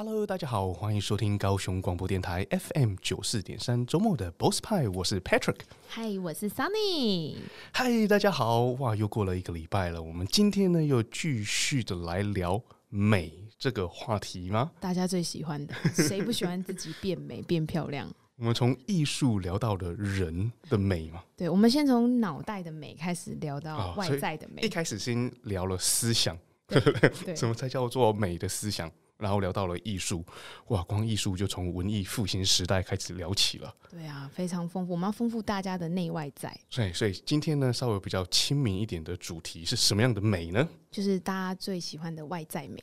[0.00, 5.56] Hello，大家好，欢迎收听高雄广播电台 FM 九四点三周末的 Boss 派，我是 Patrick。
[5.88, 7.34] 嗨，我是 Sunny。
[7.72, 14.70] 嗨，大家好，哇，又过了一个礼拜了，我们今天呢又继续的来聊美这个话题吗？
[14.78, 18.08] 大家最喜欢的， 谁不喜欢自己变美变漂亮？
[18.36, 21.24] 我们从艺术聊到了人的美嘛？
[21.36, 24.62] 对，我们先从脑袋的美开始聊到外在的美。
[24.62, 26.38] 哦、一开始先聊了思想，
[27.34, 28.88] 什么才叫做美的思想？
[29.18, 30.24] 然后聊到了艺术，
[30.68, 33.74] 哇，光艺术就从文艺复兴时代开始聊起了。
[33.90, 36.56] 对啊，非常丰富，我们要丰富大家的内外在。
[36.70, 40.66] 所以，所以今天呢，稍微比较亲民一点的主题是什么样的美呢？
[40.90, 42.82] 就是大家最喜欢的外在美。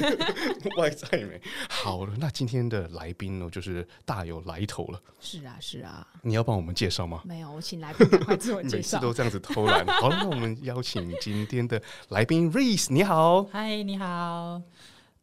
[0.76, 5.00] 外在美，好了，那今天的来宾呢，就是大有来头了。
[5.20, 6.06] 是啊，是啊。
[6.22, 7.22] 你要帮我们介绍吗？
[7.24, 8.76] 没有，我请来宾赶快自我介绍。
[8.76, 9.86] 每次都这样子偷懒。
[9.86, 13.44] 好了，那我们邀请今天的来宾 Reese，你好。
[13.44, 14.60] 嗨，你好。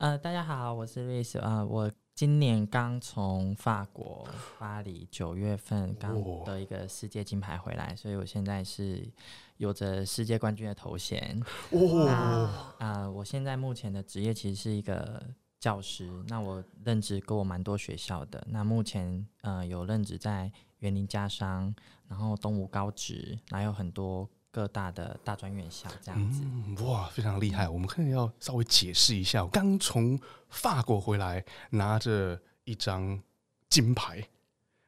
[0.02, 4.28] 呃，大家好，我是 Reese 啊、呃，我今年刚从法国
[4.58, 9.08] 巴黎九月份刚得一个世界金牌回来，所以我现在是
[9.58, 11.40] 有着世界冠军的头衔。
[11.70, 15.22] 哇，啊、呃，我现在目前的职业其实是一个
[15.60, 21.72] 教师，那我任职过蛮多学校的，那目前呃有任职在园林家商，
[22.08, 24.28] 然后东吴高职，还有很多。
[24.52, 27.70] 各大的大专院校这样子，嗯，哇，非常厉害。
[27.70, 33.18] 我们可能要稍微解释一下，我刚从法国回来，拿着一张
[33.70, 34.22] 金牌，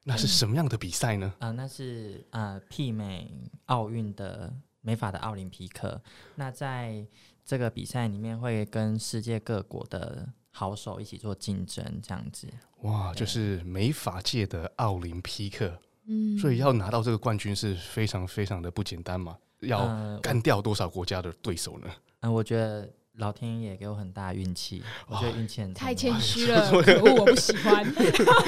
[0.03, 1.34] 那是什么样的比赛呢？
[1.39, 3.31] 啊、嗯呃，那是呃媲美
[3.67, 6.02] 奥运的美法的奥林匹克。
[6.36, 7.08] 那在
[7.45, 12.50] 这个比赛里面，会跟世界各国的好手一起做竞争，这样子。
[12.81, 15.80] 哇，就是美法界的奥林匹克。
[16.06, 19.38] 嗯，所以要拿到这个冠军是非常非常的不简单嘛。
[19.66, 21.88] 要干掉多少国家的对手呢？
[21.88, 27.86] 嗯、呃，我觉得老天爷给我很大运气，我觉得运气很太谦虚了， 可恶，我不喜欢。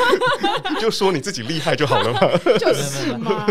[0.81, 2.19] 就说你自己厉害就好了嘛，
[2.57, 3.45] 就是嘛，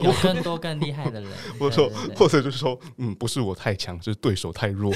[0.00, 1.30] 有更多更厉害的人。
[1.58, 4.92] 或者说，或者就是说，嗯，不是我太强，是对手太弱。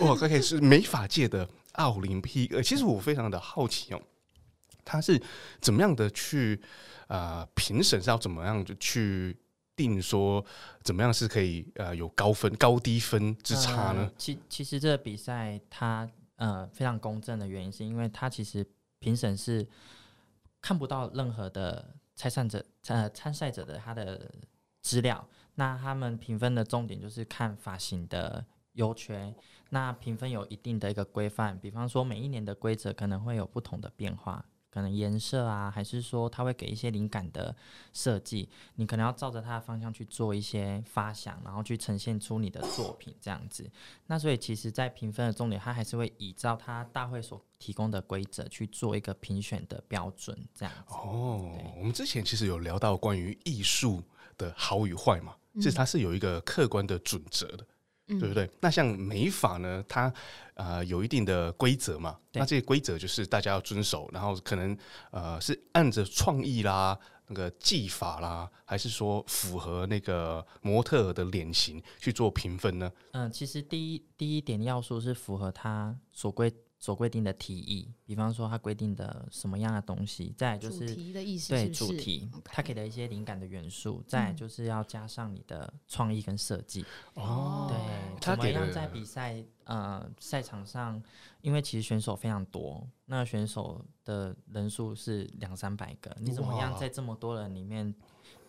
[0.00, 2.62] 哇，可以是美法界的奥林匹克。
[2.62, 4.00] 其实我非常的好奇哦，
[4.84, 5.20] 他是
[5.60, 6.60] 怎么样的去
[7.08, 7.46] 啊？
[7.54, 9.36] 评审是要怎么样的去？
[9.82, 10.44] 定说
[10.82, 14.10] 怎么样是可以呃有高分高低分之差呢？
[14.16, 18.64] 其其实这个比赛它呃非常公正的原因，是因为它其实
[19.00, 19.66] 评审是
[20.60, 24.30] 看不到任何的参赛者呃参赛者的他的
[24.80, 25.26] 资料，
[25.56, 28.44] 那他们评分的重点就是看发型的
[28.74, 29.34] 优缺，
[29.70, 34.44] 那评分有一定的一个规范，比方说每一年的规则可能会有不同的变化。
[34.72, 37.54] 可能颜色啊，还是说他会给一些灵感的
[37.92, 43.70] 设计，你可能要照着他的方向去做一些发想，然后去呈现出你的作品这样子。
[44.06, 50.94] 那所以其实，在评分的重点，他还是会依照他大会所提供的规则去做一个评选的标准这样子。
[50.94, 54.02] 哦，我们之前其实有聊到关于艺术
[54.38, 57.66] 的好与坏嘛，其实它是有一个客观的准则的。
[58.06, 58.48] 对不对？
[58.60, 60.12] 那像美法呢，它
[60.54, 64.76] 呃有一定的规则嘛，那这些规则就是大家要遵守，然后可能
[65.10, 66.98] 呃是按着创意啦、
[67.28, 72.90] 那个技法啦，还是说符合那个模特的脸型去做评分呢？
[73.12, 76.52] 嗯、呃，其实第一第一点要素是符合它所规。
[76.82, 86.84] 所规定的提议，比方说他规定的什么样的东西，再就是主题的意思是对主题，他给的一些灵感的元素，嗯、再就是要加上你的创意跟设计。
[87.14, 91.00] 哦，对，怎么样在比赛呃赛场上，
[91.40, 97.94] 因为其实选手非常多，那选手的人数是两三百个，你怎么样在这么多人里面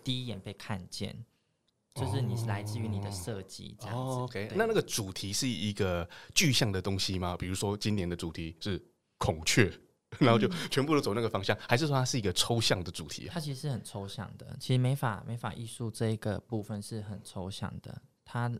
[0.03, 1.23] 第一眼被看见？
[1.95, 4.01] 就是你是来自于你的设计这样子。
[4.01, 7.37] 哦，OK，那那个主题是一个具象的东西吗？
[7.37, 8.83] 比如说今年的主题是
[9.19, 9.71] 孔雀，
[10.19, 13.31] 然后就全部都走那个方向，还是说它是一个抽象的主题啊？
[13.33, 14.57] 它其实是很抽象的。
[14.59, 18.51] 其实美法美法艺术这一个部分是很抽象的，它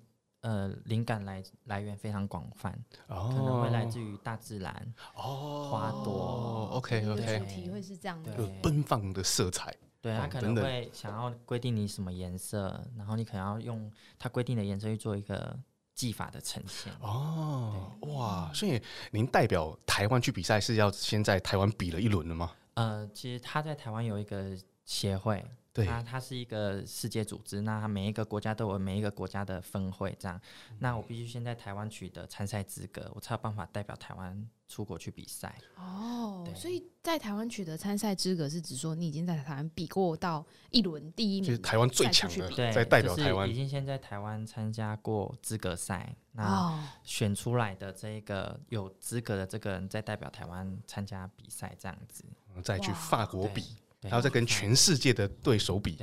[0.41, 2.71] 呃灵感来来源非常广泛，
[3.07, 6.69] 哦，可能会来自于大自然哦，花朵。
[6.73, 9.75] OK OK，主题会是这样的，奔放的色彩。
[10.03, 13.89] 对，他可能会想要规定你什么颜色，然后你可能要用
[14.19, 15.57] 他规定的颜色去做一个
[15.95, 16.91] 技法的呈现。
[16.99, 18.51] 哦，哇！
[18.53, 22.51] 所以您代表台湾去比赛是要先在台湾比了一轮的吗？
[22.73, 25.41] 呃，其实他在台湾有一个协会，
[25.71, 30.37] 对，它它是一个世界组织，那它每一个国家都有每一个国家的分会，这样，
[30.79, 35.55] 那我必须先在台湾取得参赛资格，我才有办法代表台湾出国去比赛。
[35.75, 52.25] 哦，所以在台湾取得参赛资格，是指说你已经在台湾比过到一轮第一名，就是台湾最强的，对，在代表台湾，已经先在台湾参加过资格赛，那选出来的这个有资格的这个人，再代表台湾参加比赛，这样子，
[52.63, 53.63] 再去法国比。
[54.03, 55.97] 还要再跟全世界的对手比，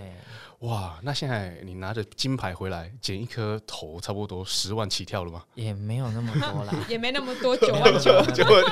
[0.60, 0.98] 哇！
[1.02, 5.42] 那现在你拿着金牌回来，剪一颗头差不多十万起跳了吗？
[5.54, 8.62] 也没有那么多啦， 也没那么多，九万九， 九万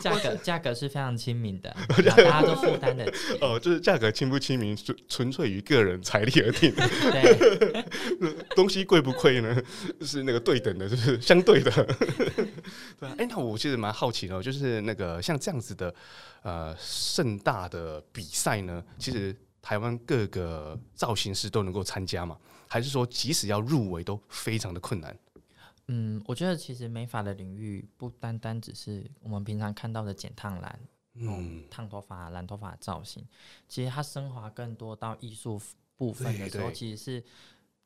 [0.00, 1.74] 价格价格是非常亲民的，
[2.04, 3.38] 大家都负担得起。
[3.40, 6.74] 哦，就是价格亲不亲民，纯纯粹于个人财力而定。
[6.74, 7.84] 对，
[8.56, 9.56] 东西贵不贵呢？
[10.00, 11.70] 是那个对等的，就是相对的。
[12.98, 15.94] 对啊，哎，那我其实蛮好奇的，就是那个像这样子的，
[16.46, 22.38] 呃，盛大的比赛呢，其实台湾各个造型师都能够参加吗？
[22.68, 25.18] 还是说即使要入围都非常的困难？
[25.88, 30.80] 嗯，我觉得其实美发的领域不单单只是我们平常看到的剪烫染，
[31.14, 33.26] 嗯，烫头发、染头发的造型，
[33.66, 35.60] 其实它升华更多到艺术
[35.96, 37.24] 部分的时候，其实是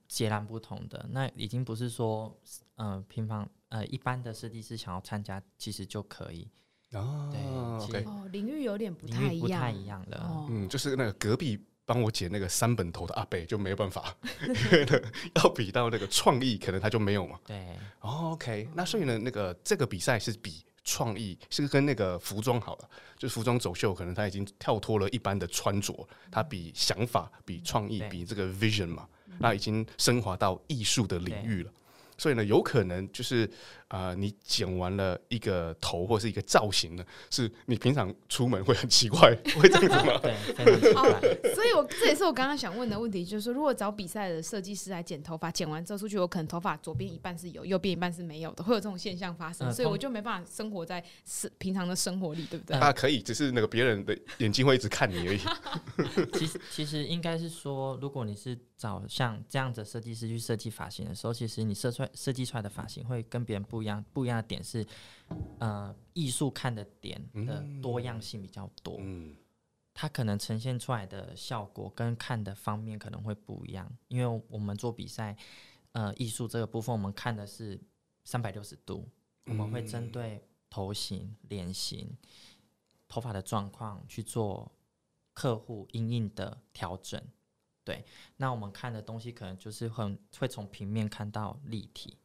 [0.06, 1.06] 截然不同的。
[1.12, 2.38] 那已经不是说，
[2.74, 6.46] 呃，平常呃一般的设计师想要参加，其实就可以。
[6.92, 10.04] 哦，对，哦，领域有点不太一样，不太一样。
[10.10, 10.18] 的。
[10.18, 14.14] 哦、嗯，就是那个隔壁帮我剪那个三本头的阿贝就没有办法，
[15.34, 17.38] 要比到那个创意，可能他就没有嘛。
[17.46, 17.66] 对、
[18.00, 29.06] 哦、，OK，那所以呢，那个这个比赛是比创意，是跟那个服装好了，就是服装走秀，可能他已经跳脱了一般的穿着，他比想法、比创意、比这个 vision 嘛，
[29.38, 31.72] 那已经升华到艺术的领域了。
[32.16, 40.16] 所以呢，有可能就是啊、呃，你剪完了一个头或是一个造型呢，是你平常出门会很奇怪， 会这样子吗？
[40.22, 41.10] 对，非常奇怪。
[41.10, 41.20] 哦、
[41.54, 52.76] 所以我这也是我刚刚想问的问题，就是说，如果找比赛的设计师来剪头发，剪完之后出去，我可能头发左边一半是有，右边一半是没有的，会有这种现象发生，嗯、所以我就没办法生活在生平常的生活里，对不对？
[52.76, 55.40] 啊，可以，只是那个别人的眼睛会一直看你而已。
[56.38, 62.10] 其实，其实应该是说，如果你是找像这样的设计师去设计发型的时候，其实你设出来。
[62.20, 64.86] 设计出来的发型会跟别人不一样，不一样的点是，
[65.58, 69.36] 呃，艺术看的点的多样性比较多，嗯，
[69.94, 75.36] 它可能呈现出来的效果跟看的方面可能会不一样，因为我们做比赛，
[75.92, 77.80] 呃，艺术这个部分我们看的是
[78.24, 79.08] 三百六十度，
[79.46, 82.16] 我们会针对头型、脸型、
[83.08, 84.70] 头发的状况去做
[85.32, 87.20] 客户因应的调整。
[87.82, 88.04] 对，
[88.36, 92.19] 那我们看的东西可能就是很会从平面看到立体，嗯，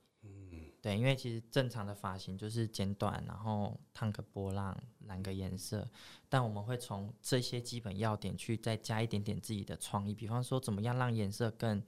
[0.85, 5.89] 对，因为其实正常的发型就是剪短，然后烫个波浪，染个颜色，
[6.29, 11.81] 但我们会从这些基本要点去再加一点点自己的创意，比方说怎么样让颜色更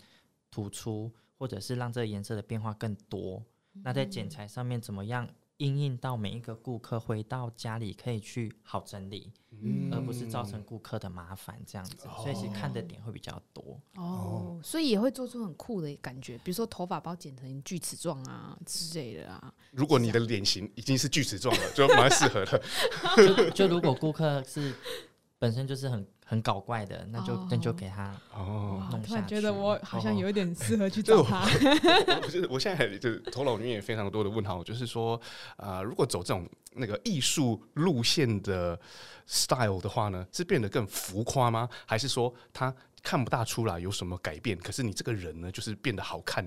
[0.49, 3.45] 突出，或者是让这个颜色的变化更多，
[3.83, 5.29] 那在剪裁上面怎么样？
[5.57, 13.79] 因应到每一个顾客回到家里可以去好整理，嗯、而不是造成顾客的麻烦这样子，哦、所以其实看的点会比较多。
[13.95, 19.53] 哦，所以也会做出很酷的感觉，比如说头发包剪成锯齿状啊之类的啊。
[19.71, 22.61] 如果你的脸型已经是锯齿状了，就蛮适合的。
[23.17, 24.73] 就，就如果顾客是
[25.39, 26.05] 本身就是很。
[26.29, 28.85] 很搞怪的，那就那就给他哦。
[29.05, 31.47] 突然觉得我好像有点适合去找他。
[32.21, 35.15] 不是，我现在就是头脑里面也非常多的问号，就是说
[35.55, 38.77] 啊、呃，如果走这种那个艺术路线的
[39.25, 41.69] style 的话呢，是变得更浮夸吗？
[41.85, 44.57] 还是说他看不大出来有什么改变？
[44.57, 46.45] 可是你这个人呢，就是变得好看。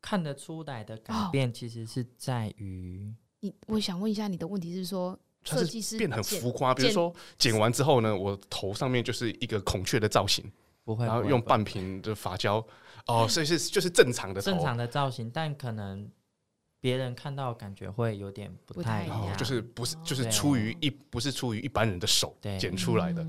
[0.00, 3.54] 看得出来的改变，其实是在于、哦、你。
[3.66, 5.18] 我想问一下，你的问题是说？
[5.44, 10.44] 设计师变得很浮夸，比如说剪完之后呢，我头上面就是一个孔雀的造型，
[10.84, 12.64] 不会，然后用半瓶的发胶，
[13.06, 16.08] 哦，所以是就是正常的正常的造型，但可能
[16.80, 23.26] 别人看到感觉会有点不太一样，就是不是就是出于一不是出于一般人的手剪出来的。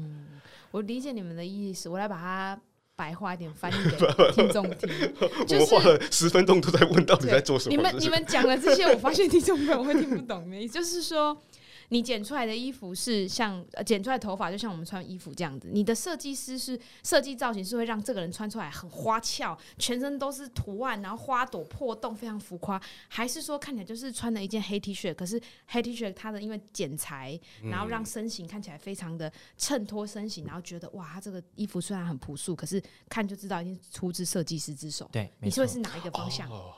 [0.72, 2.60] 我理解你们的意思，我来把它
[2.98, 3.98] 白话一点翻译给
[4.34, 4.90] 听众听。
[5.58, 7.76] 我花了十分钟都在问到底在做什么。
[7.76, 11.42] 你们你们讲了这些，我发现听众朋友会听不懂，也就是说。
[11.90, 15.70] 你剪出来的衣服是像剪出来的头发，就像我们穿衣服这样子。
[15.72, 22.82] 你的设计师是设计造型，是会让这个人穿出来很花俏，全身都是图案，然后花朵破洞，非常浮夸。
[23.08, 35.10] 还是说看起来就是穿了一件黑 T 恤，可是黑 T 恤它的因为剪裁，然后让身形看起来非常的衬托身形，然后觉得哇，他这个衣服虽然很朴素，可是看就知道已经出自设计师之手。
[35.12, 36.50] 对，你说的是哪一个方向？
[36.50, 36.74] 哦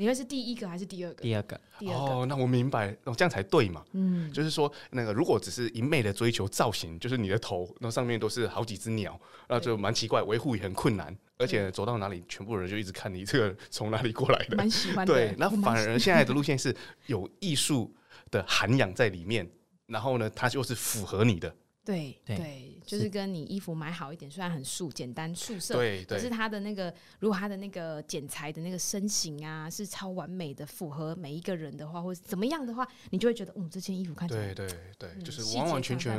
[0.00, 1.22] 你会是第一个还是第二个？
[1.22, 2.14] 第二个，第二个。
[2.14, 3.84] 哦，那我明白，哦，这样才对嘛。
[3.94, 14.56] 嗯，就是说，那个如果只是一昧的追求造型，就是你的头那上面都是好几只鸟，那就蛮奇怪，维护也很困难，而且走到哪里，全部人就一直看你这个从哪里过来的。
[14.56, 15.12] 蛮喜欢的。
[15.12, 16.72] 对，那反而现在的路线是
[17.06, 17.92] 有艺术
[18.30, 19.50] 的涵养在里面，
[19.88, 21.52] 然后呢，它就是符合你的。
[21.88, 36.18] 对对，就是跟你衣服买好一点，虽然很素简单素色，对，可是它的那个，如果它的那个剪裁的那个身形啊是超完美的，符合每一个人的话，或者怎么样的话，你就会觉得，嗯，这件衣服看起来，对对对，就是完完全全。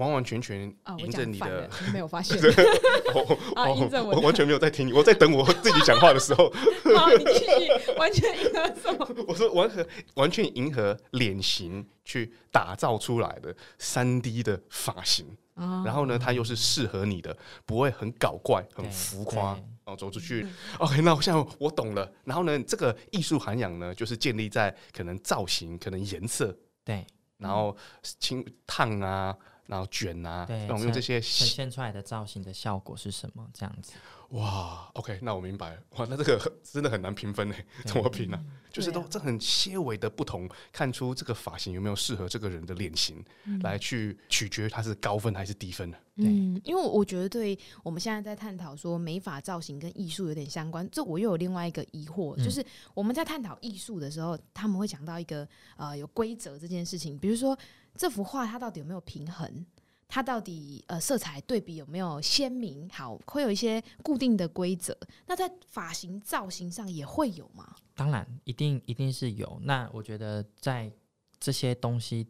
[0.00, 0.62] 完完全全
[0.96, 2.38] 迎着你的， 没有发现，
[3.54, 6.50] 啊，迎着我，我完全没有在听你，我在等我自己讲话的时候。
[6.96, 9.24] 好，你继续，完全迎合什么？
[9.28, 20.46] 我说完全完全迎合脸型去打造出来的三 D 的发型，然后呢，它又是适合你的，不会很搞怪、很浮夸，然后走出去。
[20.78, 22.10] OK，那我现在我懂了。
[22.24, 27.76] 然后呢，这个艺术涵养呢，就是建立在可能造型、可能颜色，对，然后
[28.18, 29.36] 轻烫啊。
[29.70, 33.48] 然后卷啊，对，我们用这些呈现出来的造型的效果是什么？
[33.54, 33.92] 这样子，
[34.30, 35.80] 哇，OK，那我明白了。
[35.90, 38.36] 哇，那这个真的很难评分呢，怎么评呢？
[38.42, 45.96] 嗯、就是都这很些微的不同，看出这个发型有没有适合这个人的脸型，嗯、来去取决它是高分还是低分呢？
[46.16, 52.60] 嗯，因为我觉得，对我们现在在探讨说美发造型跟艺术有点相关，这我又有另外一个疑惑，嗯、就是
[52.92, 55.46] 我们在探讨艺术的时候，他们会讲到一个
[55.76, 57.56] 呃有规则这件事情，比如说。
[57.96, 59.66] 这幅画它到底有没有平衡？
[60.12, 62.88] 它到底呃色彩对比有没有鲜明？
[62.90, 64.96] 好，会有一些固定的规则。
[65.26, 67.76] 那在发型造型上也会有吗？
[67.94, 69.60] 当然，一定一定是有。
[69.62, 70.92] 那我觉得在
[71.38, 72.26] 这些东西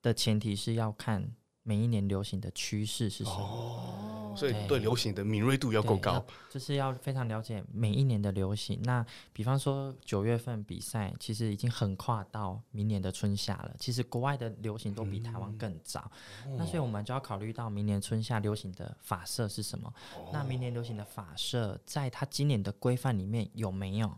[0.00, 1.22] 的前提是要看
[1.68, 3.38] 每一年流行的趋势是什么。
[3.38, 8.80] 哦所以对流行的敏锐度要够高，就是要非常了解每一年的流行。
[8.84, 13.74] 那比方说九月份比赛，其实已经横跨到明年的春夏了。
[13.80, 16.08] 其实国外的流行都比台湾更早，
[16.46, 19.92] 嗯、那所以我们就要考虑到明年春夏流行的发色是什么。
[20.16, 24.16] 哦、那明年流行的发色，在它今年的规范里面有没有？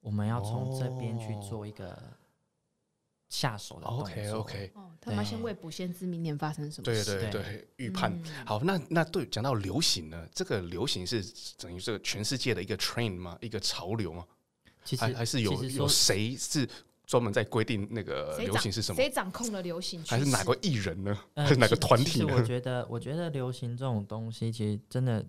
[0.00, 2.00] 我们要从这边去做一个。
[3.28, 6.84] 下手的 OK OK，哦，他们先未卜先知明年发生什么？
[6.84, 8.12] 对对对，预判。
[8.12, 11.22] 嗯、好，那那对，讲到流行呢，这个流行是
[11.58, 13.36] 等于这个全世界的一个 train 吗？
[13.40, 14.24] 一个潮流吗？
[14.84, 16.66] 其实还还是有有谁是
[17.06, 18.96] 专门在规定那个流行是什么？
[18.96, 20.02] 谁掌控了流行？
[20.04, 21.18] 还是哪个艺人呢？
[21.36, 22.34] 还是哪个团体呢？
[22.34, 25.22] 我觉得，我觉得流行这种东西，其实真的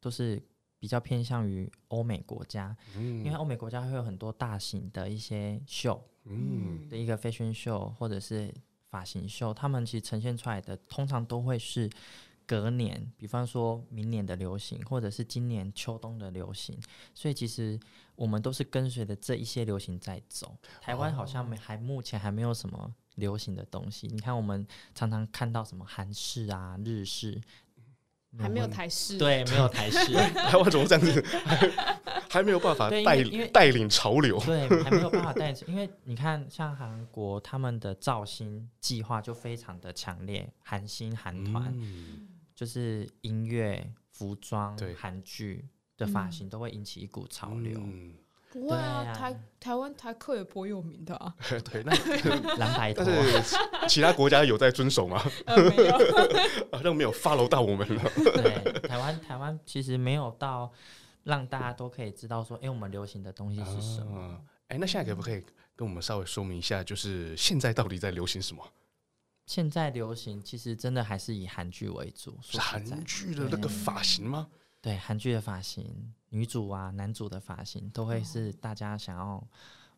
[0.00, 0.40] 都是
[0.82, 6.02] 比较偏向于欧美国家，嗯、因为欧美国家会有很多大型的一些秀。
[6.24, 8.52] 嗯，的一个 fashion show 或者是
[8.90, 11.88] 发型秀，他们其实呈现出来的通常都会是
[12.44, 16.76] 隔年，比方说明年的流行，或者是今年秋冬的流行。
[17.14, 17.78] 所以其实
[18.16, 20.56] 我们都是跟随着这一些流行在走。
[20.80, 24.08] 台湾好像没还目前还没有什么流行的东西。
[24.08, 27.40] 你看，我们常常看到什么韩式啊、日式。
[28.38, 31.22] 还没有台式，对，没有台式， 台湾怎么这样子？
[31.44, 31.70] 还，
[32.30, 33.02] 还没有办法带
[33.52, 47.78] 带领潮流，对，还没有办法带，因为你看，像韩国他们的造星计划就非常的强烈，韩星、韩团，嗯、就是音乐、服装、韩剧的发型都会引起一股潮流。
[47.78, 48.14] 嗯
[48.52, 51.34] 不会啊，啊台台湾台客也颇有名的啊。
[51.72, 51.92] 对，那
[52.56, 53.56] 蓝白拖，但是
[53.88, 55.22] 其他国家有在遵守吗？
[55.46, 55.98] 呃、没有，
[56.70, 58.02] 好像没有 follow 到我们了。
[58.14, 60.70] 对，台湾台湾其实没有到
[61.24, 64.38] 让大家都可以知道说，哎、欸，我们流行的东西是什么？
[64.68, 65.42] 哎、那现在可不可以
[65.74, 68.62] 跟我们稍微说明一下，就是现在到底在流行什么？
[69.46, 74.48] 现在流行其实真的还是以韩剧为主，是韩剧的那个发型吗？
[74.80, 76.12] 对，韩剧的发型。
[76.32, 79.46] 女主啊，男主的发型都会是大家想要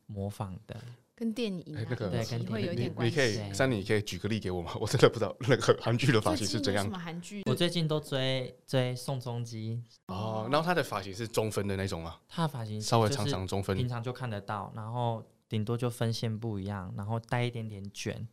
[0.07, 0.77] 模仿的，
[1.15, 3.21] 跟电影那个对，跟会有点关系。
[3.21, 4.73] 你可以，三妮，你可以举个例给我吗？
[4.81, 6.85] 我真的不知道那个韩剧的发型是怎样。
[6.85, 7.45] 什么韩剧？
[7.47, 12.19] 我最近都追追宋仲基哦，然后他的发型是中分的那种吗？
[12.29, 18.27] 他的发型稍微长长中分，平常就看得到，然后顶多就分线不一样，然后带一点点卷，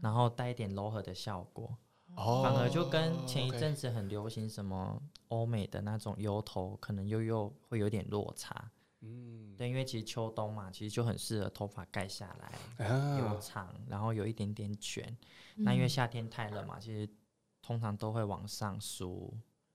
[0.00, 1.76] 然后带一点柔和的效果。
[2.16, 8.70] 哦，反而就跟前一阵子很流行什么欧美的那种油头，可能又又会有点落差。
[9.00, 15.16] 嗯，对，因为其实秋冬嘛，其实就很适合头发盖下来，留长，然后有一点点卷。
[15.56, 17.06] 那因为夏天太冷嘛，其实
[17.60, 19.32] 通常都会往上梳。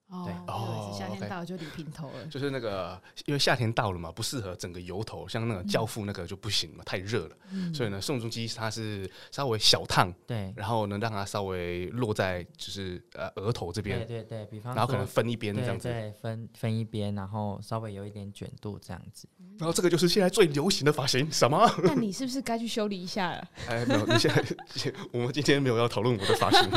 [0.09, 7.35] 对哦，夏天到了就理平头了，就是那个因为夏天到了嘛，不适合整个油头，像那个教父那个就不行嘛，太热了。
[7.73, 19.27] 所以呢，宋仲基他是稍微小烫，对，然后呢让它稍微落在就是呃额头这边，对对对，比方然后可能分一边这样子，对，分分一边，然后稍微有一点卷度这样子。
[19.59, 21.71] 然后这个就是现在最流行的发型，什么？
[21.83, 23.47] 那你是不是该去修理一下了？
[23.69, 24.43] 哎，没有，你现在
[25.13, 26.67] 我们今天没有要讨论我的发型，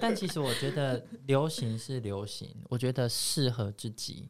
[0.00, 1.91] 但其实我觉得流行是。
[1.92, 4.28] 是流行，我觉得适合自己。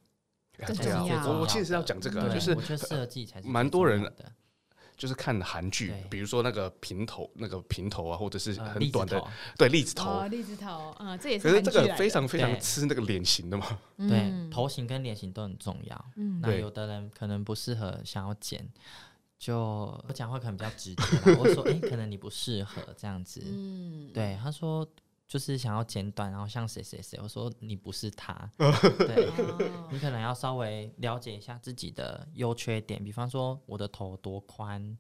[0.57, 4.33] 对啊，我我其实是要讲这个，就是我觉得适合自己才是蛮多人的。
[4.95, 9.21] 就是看韩剧，比如说那个平头，那个平头啊，或者是很短的，
[9.59, 11.49] 对，栗子头，栗子头，嗯，这也是。
[11.49, 13.81] 可是这个非常非常吃那个脸型的嘛。
[13.97, 16.05] 对，头型跟脸型都很重要。
[16.15, 18.65] 嗯，那有的人可能不适合，想要剪，
[19.41, 19.59] 就
[20.07, 21.03] 我讲话可能比较直接，
[21.41, 23.43] 我说，哎，可能你不适合这样子。
[23.45, 24.87] 嗯，对，他说。
[25.33, 29.33] 就是想要剪短，然后像谁谁谁，我说你不是他， 对，
[29.91, 34.95] 你可能要稍微了解一下自己的优缺点，比方说我的头多宽，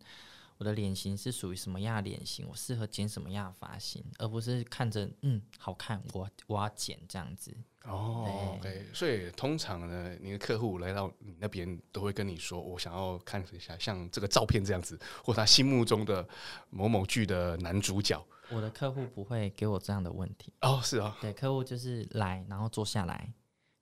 [0.57, 7.55] 我的脸型是属于什么样的脸型，我适合剪什么样的发型，而不是看着嗯好看，我我要剪这样子。
[7.85, 16.27] 哦，OK，所以通常呢，你的客户来到你那边都会跟你说，我想要看一下像这个照片这样子，或他心目中的
[16.71, 18.25] 某某剧的男主角。
[18.51, 23.33] 我的客户不会给我这样的问题哦，是啊，对，客户就是来，然后坐下来，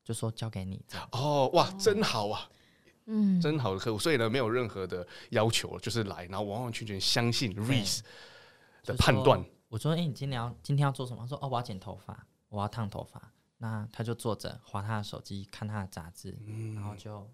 [0.05, 1.09] 就说交给你这样。
[1.13, 2.49] 哦，哇，真好啊，
[3.07, 8.01] 嗯，真好的客户，所以呢，没有任何的要求，就是来，然后完完全全相信 Reese
[8.85, 9.45] 的判断。
[9.69, 11.23] 我说，哎、欸，你今天要今天要做什么？
[11.23, 13.33] 他说，哦，我要剪头发，我要烫头发。
[13.63, 17.31] 那他就坐着划他的手机，看他的杂志，嗯、然后就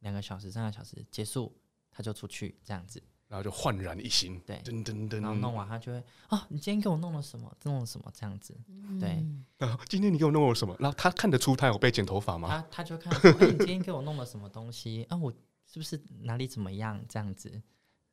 [0.00, 1.56] 两个小时、三个小时结束，
[1.92, 3.00] 他就出去这样子。
[3.34, 7.52] 然后就焕然一新，对，噔噔噔，然后弄完他就会啊，你今天给我弄了什么？
[7.64, 8.08] 弄了什么？
[8.14, 8.56] 这样子，
[9.00, 9.26] 对。
[9.58, 10.76] 然后今天你给我弄了什么？
[10.78, 12.48] 然后他看得出他有被剪头发吗？
[12.48, 13.12] 他他就看
[13.50, 15.04] 你今天给我弄了什么东西？
[15.08, 15.32] 啊，我
[15.66, 17.04] 是不是哪里怎么样？
[17.08, 17.60] 这样子，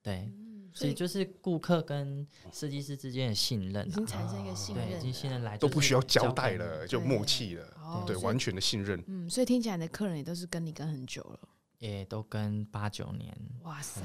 [0.01, 0.27] 对。
[0.73, 9.03] 所以就是顾客跟设计师之间的信任已经产生一个信任，已经信任来都不需要交代了，就默契了，对，完全的信任。
[9.05, 11.39] 嗯，所以听起来的客人也都是跟你跟很久了。
[11.81, 14.01] 也都跟八九年，哇塞，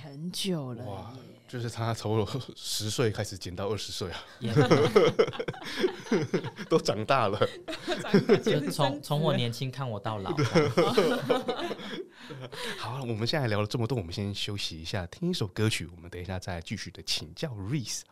[0.00, 0.84] 很久了。
[0.84, 1.12] 哇，
[1.48, 4.22] 就是他从十岁开始剪到二十岁啊，
[6.70, 7.36] 都长大了。
[8.44, 10.32] 就从从我年轻看我到老。
[12.78, 15.88] 好，我们现在聊了这么多，我们先休息一下，听一首歌曲。
[15.96, 18.02] 我们等一下再继续的请教 Reese。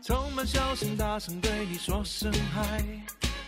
[0.00, 3.19] 充满笑声，大声对你说声嗨。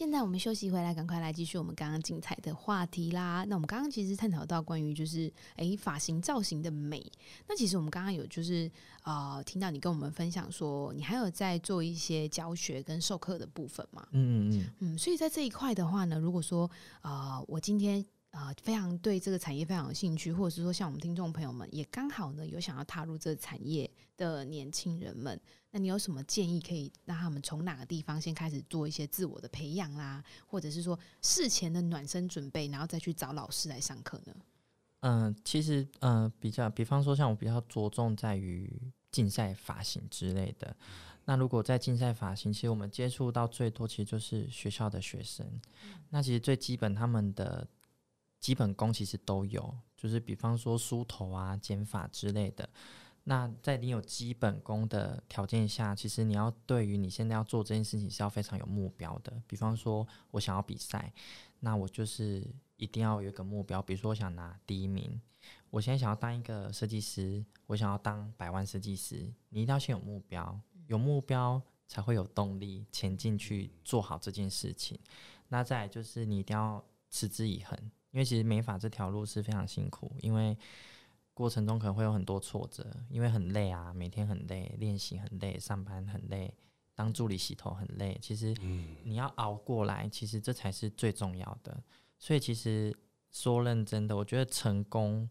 [0.00, 3.44] 现在我们休息回来，赶快来继续我们刚刚精彩的话题啦。
[3.46, 7.04] 那我们刚刚其实探讨到关于就是诶发型造型的美。
[7.46, 8.70] 那其实我们刚刚有就是
[9.02, 14.08] 呃听到你跟我们分享说，你还有在做一些教学跟授课的部分嘛？
[14.12, 14.98] 嗯嗯嗯嗯。
[14.98, 16.70] 所以在这一块的话呢，如果说
[17.02, 25.40] 呃我今天呃非常对这个产业非常有兴趣，或者是说像我们听众朋友们也刚好呢有想要踏入这个产业的年轻人们。
[25.72, 34.34] 那你有什么建议可以让他们从哪个地方先开始做一些自我的培养啦，或者是说事前的暖身准备，然后再去找老师来上课呢？
[35.00, 38.68] 嗯、呃，其实嗯、呃，比较，比方说像我比较着重在于
[39.12, 40.76] 竞赛发型之类的。
[41.24, 45.46] 那如果在竞赛发型，其实我们接触到最多其实就是学校的学生。
[46.08, 47.64] 那其实最基本他们的
[48.40, 52.68] 基本功其实都有，就是比方说梳头啊、剪发之类的。
[53.24, 59.40] 那在你有基本功的条件下，其实你要对于你现在要做这件事情是要非常有目标的。
[59.46, 61.12] 比方说，我想要比赛，
[61.60, 62.44] 那我就是
[62.76, 63.82] 一定要有一个目标。
[63.82, 65.20] 比如说，我想拿第一名，
[65.68, 69.30] 我现在想要当一个设计师，我想要当百万设计师。
[69.50, 74.98] 你一定要先有目标，有目标才会有动力前进去做好这件事情。
[75.48, 77.78] 那再就是你一定要持之以恒，
[78.10, 80.56] 因为其实美发这条路是非常辛苦，因为。
[81.32, 86.52] 过程中可能会有很多挫折，因为很累啊，每天很累，练习很累，上班很累，
[86.94, 88.18] 当助理洗头很累。
[88.20, 88.54] 其实，
[89.04, 91.82] 你要熬过来，其实这才是最重要的。
[92.18, 92.94] 所以，其实
[93.30, 95.30] 说认真的，我觉得成功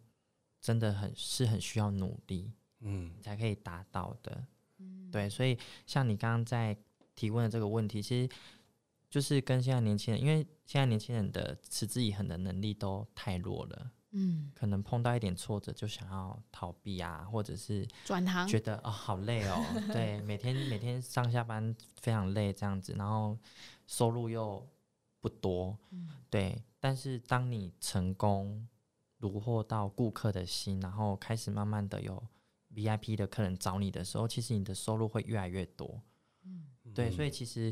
[0.60, 4.44] 真的很是很需要努力，嗯，才可以达到的。
[4.80, 5.30] 嗯，对。
[5.30, 6.76] 所以，像你刚刚在
[7.14, 8.36] 提问的这个问题，其实
[9.10, 13.92] 就是跟现在年轻人，因为现在年轻人的持之以恒的能力都太弱了。
[14.12, 23.38] 嗯，可能碰到一点挫折就想要逃避啊，或者是转行，觉得哦好累哦， 对，每天每天上下班非常累这样子，然后
[23.86, 24.68] 收入又
[25.20, 26.64] 不多，嗯、对。
[26.80, 28.68] 但是当你成功
[29.20, 32.24] 虏获到顾客的心，然后开始慢慢的有
[32.74, 36.02] VIP 的客人找你的时候，其实你的收入会越来越多。
[36.46, 37.72] 嗯，对，所以其实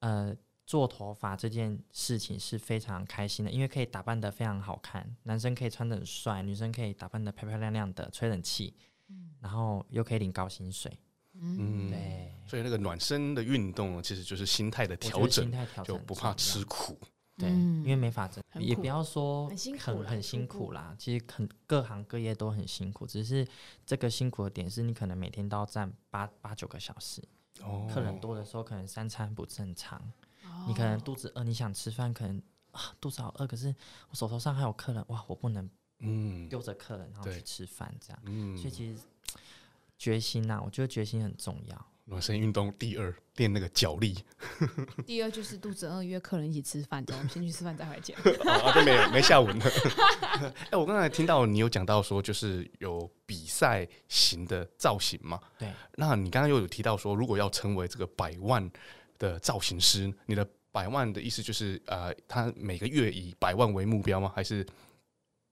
[0.00, 0.36] 呃
[0.70, 8.72] 做头发这件事情是非常开心的，因为可以打扮得非常好看，男生可以穿得很帅，女生可以打扮得漂漂亮亮的，吹冷气，
[9.08, 10.96] 嗯，然后又可以领高薪水。
[11.34, 16.96] 嗯，对，所以那个暖身的运动其实就是心态的调整，心态调整就不怕吃苦。
[17.36, 20.94] 对，因为没法整也不要说很辛苦，很很辛苦啦。
[20.96, 23.44] 其实很各行各业都很辛苦，只是
[23.84, 27.20] 这个辛苦的点是你可能每天都要站八八九个小时，
[27.60, 30.02] 哦，客人多的时候可能三餐不正常，哦，
[30.66, 32.40] 你可能肚子饿，你想吃饭，可能
[32.72, 33.74] 啊肚子好饿，可是
[34.10, 35.68] 我手头上还有客人，哇，我不能
[35.98, 39.00] 嗯丢着客人然后去吃饭这样，嗯，所以其实
[39.98, 41.86] 决心呐，我觉得决心很重要。
[42.06, 44.18] 暖身运动第二，练那个脚力。
[45.06, 48.16] 第二就是肚子饿，约客人一起吃饭，等我们先去吃饭再回来见。
[48.16, 49.64] 啊，就没没下文了。
[50.72, 55.38] 哎，我刚才听到你有讲到说，就是有比赛型的造型嘛？
[55.56, 55.72] 对。
[55.94, 58.68] 那你刚刚又有提到说，如果要成为这个百万
[59.20, 64.32] 的造型师，你的百万的意思就是呃，他每个月以百万为目标吗？
[64.34, 64.66] 还是？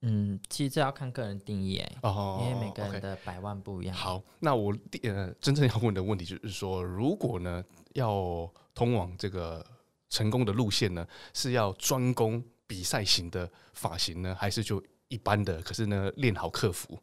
[0.01, 3.93] 嗯，其实这要看个人定义哎，哦，因为每个人的百万不一样。
[3.93, 7.61] 好，那我呃真正要问的问题就是说，如果呢
[7.95, 9.65] 要通往这个
[10.09, 15.61] 成功的路线呢，是要专攻比赛型的发型呢，还是就一般的？
[15.61, 16.97] 可是呢，练好客服，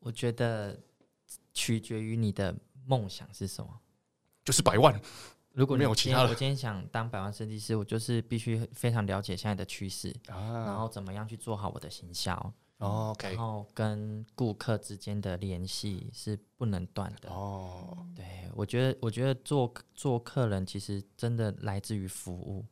[0.00, 0.78] 我觉得
[1.54, 2.54] 取决于你的
[2.84, 3.80] 梦想是什么，
[4.48, 4.98] 就是百万。
[5.52, 12.32] 如果没有其他的，我今天想当百万设计师，我就是必须非常了解现在的趋势，啊，然后怎么样去做好我的行销，
[12.78, 17.28] 哦然后跟顾客之间的联系是不能断的。
[17.28, 22.64] 哦，对，我觉得，我觉得做做客人其实真的来自于服务。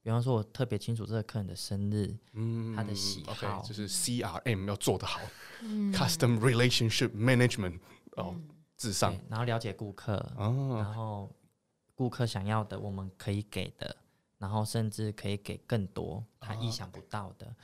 [0.00, 5.20] 比方说，我特别清楚这个客人的生日，嗯，他的喜好，okay，就是 CRM 要做得好，
[5.60, 7.80] 嗯，Custom Relationship Management
[8.12, 8.34] 哦，
[8.78, 11.30] 至上，然后了解顾客，哦，然后。
[11.94, 13.96] 顾客想要的，我们可以给的，
[14.38, 17.46] 然后甚至可以给更多他意想不到的。
[17.46, 17.54] Oh.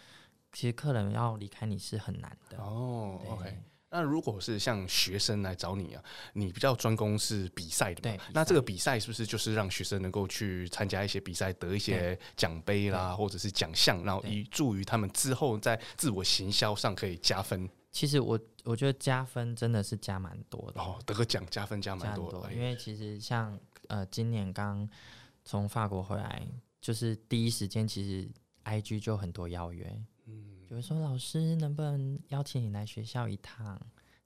[0.53, 3.21] 其实客人要离开你是很难的哦。
[3.29, 3.57] Oh, OK，
[3.91, 8.17] 那如果是像学生来找你啊，你比较专攻是比赛的嘛？
[8.17, 8.33] 对。
[8.33, 17.71] 那这个比赛是不是就是让学生能够去参加一些比赛，得一些奖杯啦，或者是奖项，然后以助于他们之后在自我行销上可以加分？
[17.95, 20.83] 其实我我觉得加分真的是加蛮多的。
[20.83, 23.59] 哦，得个奖加分加蛮多的，因为其实像。
[23.89, 24.89] 呃，今年刚
[25.45, 26.49] 从法国回来，
[26.81, 28.27] 就是第一时间，其实
[28.65, 33.79] IG 就很多邀约，嗯，就会说老师能不能邀请你来学校一趟，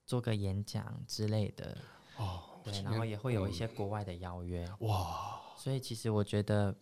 [0.06, 1.76] 做个演讲之类的，
[2.18, 6.72] 哦，对，然后也会有一些国外的邀约，哇，所以其实我觉得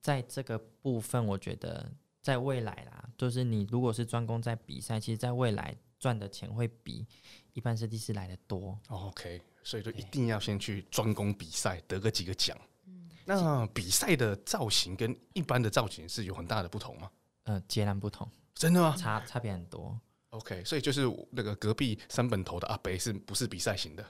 [0.00, 1.88] 在这个部分，我觉得
[2.20, 5.72] 在未来啦，就是你如果是专攻在比赛，其实在未来
[6.02, 7.06] 赚的钱会比
[7.52, 9.40] 一般设计师来的多，哦，OK。
[9.62, 12.58] 所以就一定要先去专攻比赛，得个几个奖。
[12.86, 17.08] 嗯，那比赛的造型跟一般的造型是有很大的不同吗？
[17.44, 18.28] 呃，截然不同。
[18.52, 18.96] 真的吗？
[18.98, 19.96] 差差别很多。
[20.30, 24.04] OK，所以就是那个隔壁三本头的阿北是不是比赛型的？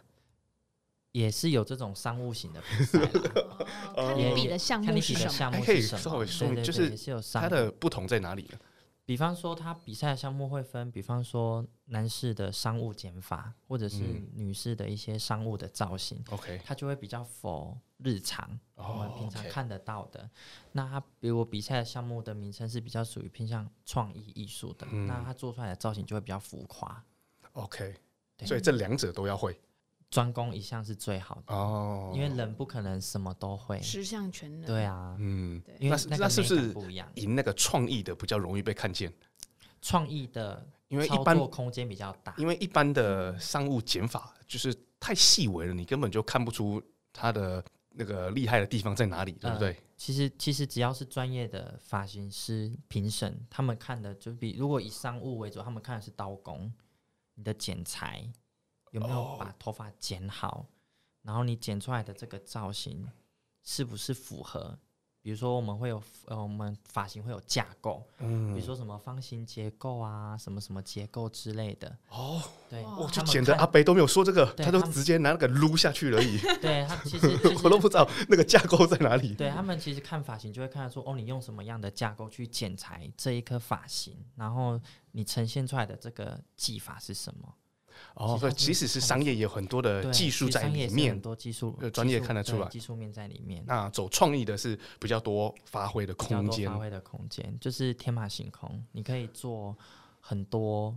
[1.10, 2.98] 也是有这种商务型的比赛。
[3.94, 5.62] 看你比的项目是什么？
[5.62, 6.96] 可以稍微说明，就是
[7.34, 8.58] 它的不同在哪里呢？
[9.04, 13.98] 比方说，他比赛的项目会分，比方说男士的商务减法，或者是
[14.34, 16.22] 女士的一些商务的造型。
[16.30, 20.30] OK，他就会比较 for 日常，我们平常看得到的。
[20.70, 27.04] 那他比如我比赛的项目的名称是比较属于偏向创意艺术的，那他做出来的造型就会比较浮夸。
[27.54, 27.96] OK，
[28.44, 29.60] 所以这两者都要会。
[30.12, 34.66] 专攻一项是最好的哦，因为人不可能什么都会，十项全能。
[34.66, 37.10] 对啊，嗯，因为那是不是不一样？
[37.14, 39.10] 赢那个创意的比较容易被看见。
[39.80, 49.70] 创意的，因为一般空间比较大，因为一般的商务剪法就是太细微了，你根本就看不出它的那个厉害的地方在哪里，对不对？
[49.70, 56.70] 呃、其实其实只要是专业的发型师评审，他们看的就比如果以商务为主，他们看的是刀工，
[57.34, 58.30] 你的剪裁。
[58.92, 60.64] 有没有把头发剪好？
[61.22, 63.06] 然后你剪出来的这个造型
[63.62, 64.78] 是不是符合
[65.22, 71.96] 比如说我们会有呃，我们发型会有架构，嗯，比如说什么方形结构啊，什么什么结构之类的。
[72.08, 76.38] 哦，对，我就剪的阿北都没有说这个，他都直接拿那个撸下去而已。
[76.60, 79.32] 对他 其实我都不知道那个架构在哪里。
[79.36, 84.80] 对他们其实看发型就会看得出，哦，你用什么样的架构去剪裁这一颗发型，然后
[85.12, 87.54] 你呈现出来的这个技法是什么。
[88.14, 93.64] 哦，所以即使是商业，也有很多的技术在里面，很多技术，专业看得出来，技术面在里面。
[93.66, 99.76] 那走创意的是比较多发挥的空间，发挥的空间就是天马行空，你可以做
[100.20, 100.94] 很多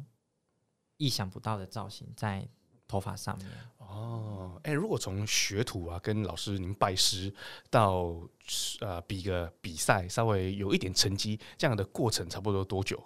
[0.98, 2.48] 意想不到的造型在
[2.88, 3.48] 头发上面。
[3.78, 7.34] 哦，哎、欸，如果从学徒啊，跟老师您拜师
[7.70, 8.20] 到
[8.82, 13.02] 呃比个比赛，稍微有一点成绩，这样的过程差不多多久？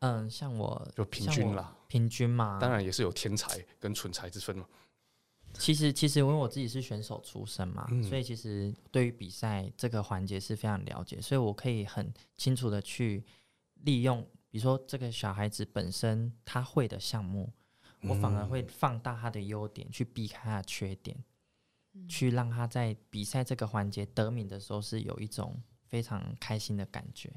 [0.00, 4.66] 嗯，像我就平均啦，平均嘛，当然也是有天才跟蠢才之分嘛。
[5.58, 13.22] 其实，其实因为我自己是选手出身嘛，嗯、所以其实对于比赛这个环节是非常了解，所以我可以很清楚的去
[13.82, 17.52] 利用，比如说这个小孩子本身他会的项目，
[18.00, 21.22] 嗯、我反而会放大他的优点，去避开他的缺点，
[21.92, 27.30] 嗯、去让他在比赛这个环节得名的时候是有一种非常开心的感觉。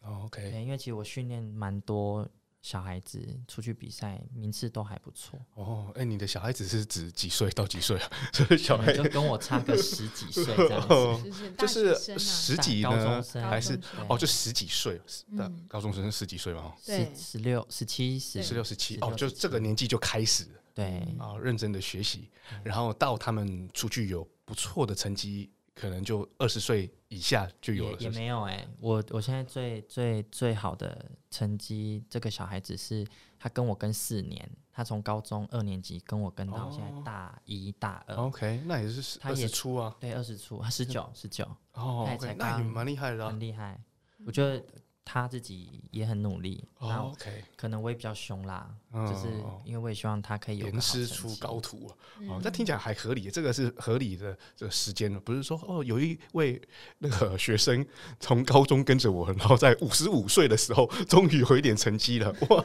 [0.00, 2.28] Oh, OK，对，因为其实我训练蛮多
[2.62, 5.38] 小孩子出去比赛，名次都还不错。
[5.54, 8.10] 哦，哎，你的小孩子是指几岁到几岁啊？
[8.32, 11.20] 所以小孩就跟我差个十几岁这样子，哦、
[11.58, 15.00] 就是十几呢，高中生还是哦，就十几岁
[15.36, 16.72] 的高中生是十几岁嘛？
[16.80, 22.30] 十十六、十七、十十六、十七哦，就这个年纪就开始对啊，认真的学习，
[22.62, 25.50] 然后到他们出去有不错的成绩。
[25.74, 28.04] 可能就二十岁以下就有了是是？
[28.04, 33.06] 也，也没有哎、欸，我我现在最最最好的成绩，这个小孩子是
[33.38, 38.16] 他跟我跟四年，他从高中二年级跟我跟到现在大一大二。
[38.16, 43.80] 哦、OK，那也是他也出啊，对，二十出，十九十九哦，okay, 那你蛮厉害的、啊，很厉害，
[44.26, 44.62] 我觉得。
[45.04, 47.14] 他自己也很努力，然后
[47.56, 49.26] 可能我也比较凶啦，就是
[49.64, 51.90] 因为我也希望他可以有严师出高徒
[52.28, 56.60] 哦，那听起来还合理，这个是合理的这个时间，不是说哦，有一位
[56.98, 57.84] 那个学生
[58.20, 62.64] 从高中跟着我，然后在五十五岁的时候终于有一点成绩了，哇，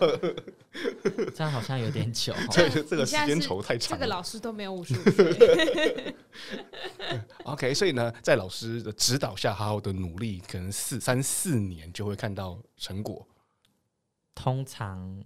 [1.34, 6.16] 这样好像有点久，这 这个时间轴太长，这个老师都没有五十五岁。
[7.46, 13.28] OK，所以呢，在老师的指导下，好好的努力，可能四三四年就会看到成果。
[14.36, 15.24] 通常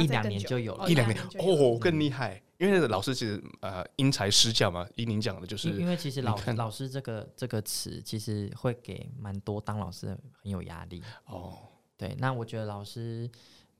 [0.00, 2.42] 一两年就有了，一两年哦，更厉害。
[2.58, 11.56] 因为老师其实呃因材施教嘛，依您讲的就是，因为其实老老师这个这个词其实会给蛮多当老师的很有压力哦。
[11.96, 13.30] 对，那我觉得老师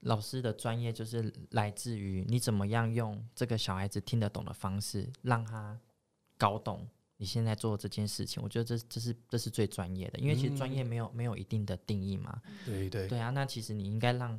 [0.01, 5.79] 老师的专业就是来自于你怎么样用这个小孩子听得懂的方式让他。
[6.40, 6.88] 搞懂
[7.20, 12.40] 你现在做这件事情，我觉得这这是这是最专业的，因为其实专业没有没有一定的定义嘛。
[12.64, 14.38] 对对对啊，那其实你应该让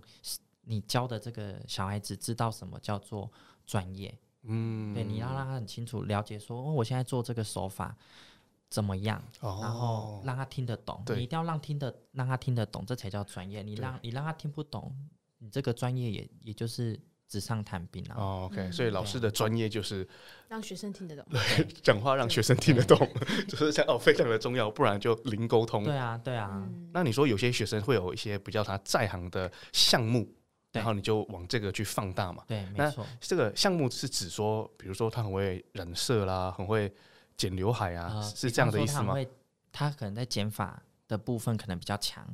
[0.63, 3.29] 你教的这个小孩子知道什么叫做
[3.65, 4.17] 专业。
[4.43, 7.93] 嗯，对，你要让他很清楚了解说，哦，我现在做这个手法
[8.69, 11.03] 怎么样，哦，然后让他听得懂。
[11.07, 13.61] 你一定要让听得让他听得懂，这才叫专业。
[13.61, 14.95] 你让你让他听不懂，
[15.39, 16.97] 你这个专业也也就是。
[17.29, 18.15] 纸上谈兵啊！
[18.17, 20.05] 哦，OK，所以老师的专业就是
[20.47, 22.97] 让学生听得懂， 对，讲话让学生听得懂，
[23.47, 25.83] 就是这样哦，非常的重要，不然就零沟通。
[25.83, 26.67] 对啊，对啊。
[26.91, 30.27] 那你说有些学生会有一些比较他在行的项目，
[30.71, 32.43] 然后你就往这个去放大嘛？
[32.47, 33.05] 对，没错。
[33.21, 36.91] 这个项目是指说，比如说他很会染色啦，很会
[37.37, 39.13] 剪刘海啊，是这样的意思吗？
[39.71, 42.27] 他可能在剪发的部分可能比较强，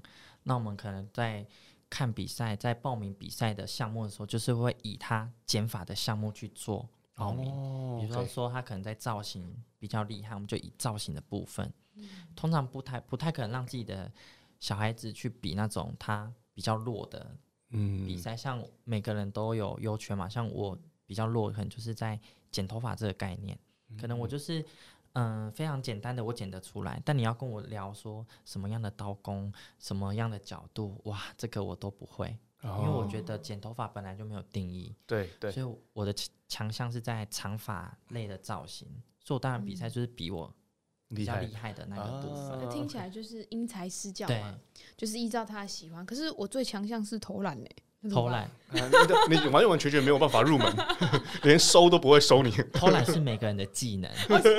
[0.44, 1.46] 那我们可能在。
[1.90, 7.50] 看比赛，在报名比赛的项目的时候，就是会以他减法的项目去做报名。
[7.50, 8.08] Oh, okay.
[8.08, 11.72] 比如说，他可能在造型比较厉害，我们就以造型的部分。
[11.96, 14.12] 嗯、通常不太不太可能让自己的
[14.60, 17.36] 小孩子去比那种他比较弱的
[17.70, 18.34] 比赛。
[18.34, 22.20] 嗯、像每个人都有优缺嘛，像我比较弱，可能就是在
[22.52, 23.58] 剪头发这个概念，
[24.00, 24.66] 可能我就是。
[25.16, 27.02] 嗯，非常简单的，我剪得出来。
[27.06, 34.94] 但你要跟我聊说什么样的刀工，什么样的角度，哇，这个我都不会，哦、因为我觉得剪头发本来就没有定义。
[35.08, 35.50] 对对。
[35.52, 36.14] 所以我的
[36.50, 38.88] 强项是在长发类的造型，
[39.24, 40.54] 所以我当然比赛就是比我
[41.08, 42.60] 比较厉害的那个部分。
[42.60, 46.06] 嗯、听起来就是因材施教嘛，对就是依照他的喜欢。
[46.06, 47.76] 可是我最强项是投篮嘞。
[48.10, 50.74] 偷懒，你你完完全全没有办法入门，
[51.44, 52.52] 连收都不会收你。
[52.74, 54.12] 偷懒是每个人的技能，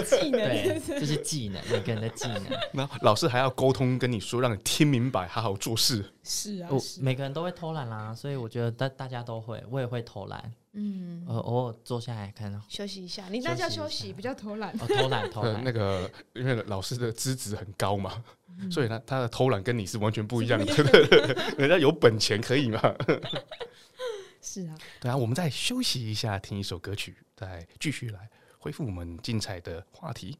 [0.04, 2.42] 技能对，这是技能，每个人的技能。
[2.72, 6.04] 那老师还要沟通跟你说，让你听明白，好好做事。
[6.22, 10.52] 是啊，我每个人都会偷懒啦，所以我觉得大大家都会，我也会偷懒。
[10.78, 14.76] 嗯，呃，偶尔坐下来看休息一下，你那叫休息，不叫偷懒。
[14.76, 15.64] 偷懒， 偷懒。
[15.64, 18.22] 那个因为老师的资质很高嘛。
[18.70, 20.74] 所以呢，他的偷懒跟你是完全不一样的，
[21.58, 22.80] 人家有本钱可以吗？
[24.40, 30.38] 是啊，对啊，我们再休息一下，听一首歌曲，再继续来恢复我们精彩的话题。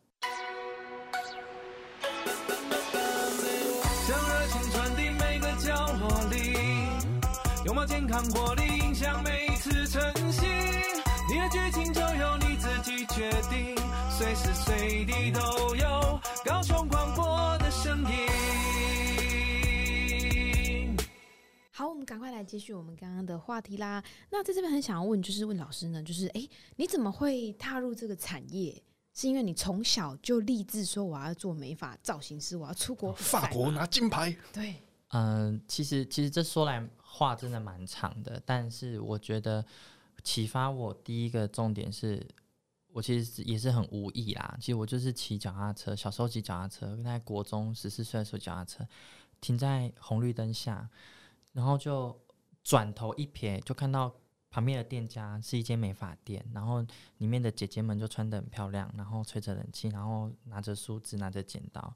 [4.06, 6.54] 将热情传递每个角落里，
[7.64, 10.00] 拥抱健康活力，影响每一次晨
[10.32, 10.46] 曦。
[11.28, 13.74] 你的剧情就由你自己决定，
[14.08, 15.65] 随时随地都
[21.78, 24.02] 好，我们赶快来继续我们刚刚的话题啦。
[24.30, 28.82] 那在这边很想要问，就是问老师呢，就是哎，你怎么会踏入这个产业？
[29.12, 34.34] 是因为你从小就立志说我要做美发造型师，我要出国法国拿金牌？
[34.54, 34.76] 对，
[35.08, 39.62] 嗯、呃，其实其实这说来话真的蛮长的，但是我觉得。
[40.24, 42.26] 启发我第一个重点是，
[42.92, 44.56] 我其实也是很无意啦。
[44.58, 48.84] 其实我就是骑脚踏车，小时候骑脚踏车，在国中十四岁的时候，脚踏车
[49.40, 50.88] 停在红绿灯下，
[51.56, 52.14] 然后就
[52.62, 54.12] 转头一瞥，就看到
[54.50, 56.84] 旁边的店家是一间美发店，然后
[57.16, 61.94] 里面的姐姐们就穿得很漂亮，然后吹着冷气，然后拿着梳子，拿着剪刀，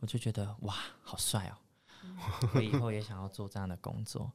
[0.00, 1.56] 我就觉得哇，好帅哦！
[2.54, 4.30] 我以后也想要做这样的工作。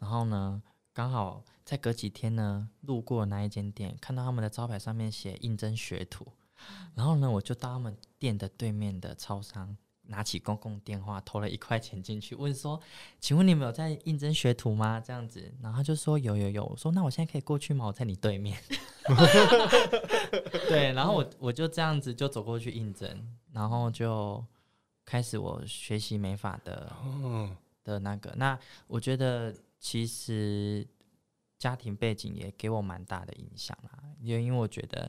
[0.00, 0.60] 然后呢，
[0.92, 6.26] 刚好在隔几天呢，路过那一间店，看到他们的招牌上面写应征学徒，
[6.96, 9.76] 然后呢，我就到他们店的对面的超商，
[10.08, 12.78] 拿起公共电话投了一块钱进去，问说
[13.20, 17.86] ：“请问你们有在应征学徒吗？”这样子，然后他就说：“有有有。”我说：“那我现在可以过去吗？
[17.86, 18.60] 我在你对面。
[20.68, 23.08] ”对，然后我我就这样子就走过去应征，
[23.52, 24.44] 然后就
[25.04, 26.92] 开始我学习美法的
[27.84, 28.34] 的那个。
[28.36, 29.54] 那我觉得。
[29.80, 30.84] 其实
[31.56, 35.08] 家庭背景也给我蛮大的影响啦，因为因为我觉得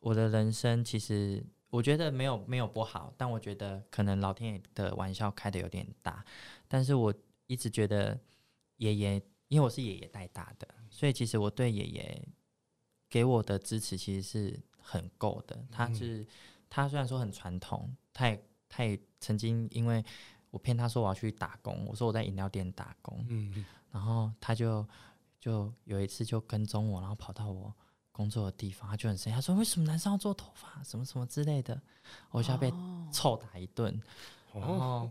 [0.00, 1.42] 我的人生其实
[1.74, 6.24] 我觉得没有没有不好，但我觉得可能老天爷的玩笑开的有点大，
[6.68, 7.12] 但是我
[7.48, 8.16] 一直觉得
[8.76, 12.28] 爷爷，因为我是爷爷带大的，所以其实我对爷爷
[13.10, 15.66] 给我的支持其实是很够的。
[15.68, 16.24] 他是
[16.70, 20.04] 他虽然说很传统，他也他也曾经因为
[20.52, 23.64] 我骗他说我要去打工，我说我在饮料店打工，嗯。
[23.90, 24.86] 然后他就
[25.40, 27.74] 就有一次就跟踪我，然后跑到我
[28.14, 30.80] 工作的地方，他就很生气，他说：“为什么男生要做头发？
[30.84, 31.78] 什么什么之类的。”
[32.30, 32.72] 我就要被
[33.12, 33.92] 臭打一顿，
[34.52, 35.10] 哦、然后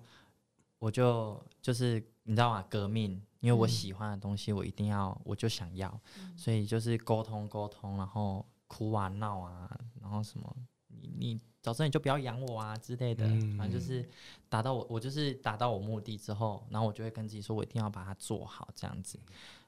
[0.79, 2.65] 我就就是你知道吗？
[2.69, 3.11] 革命，
[3.41, 9.69] 因为我喜欢的东西，我一定要，我就想要，嗯、所以就是沟通沟通，然后哭啊闹啊，
[10.01, 10.55] 然后什么
[10.87, 11.39] 你你。
[11.63, 13.25] 早知道你就不要养我啊之类的，
[13.57, 14.05] 反正就是
[14.49, 19.17] 达到我，我就是达到我目的之后，然后我就会跟自己说，我一定要把它做好，这样子。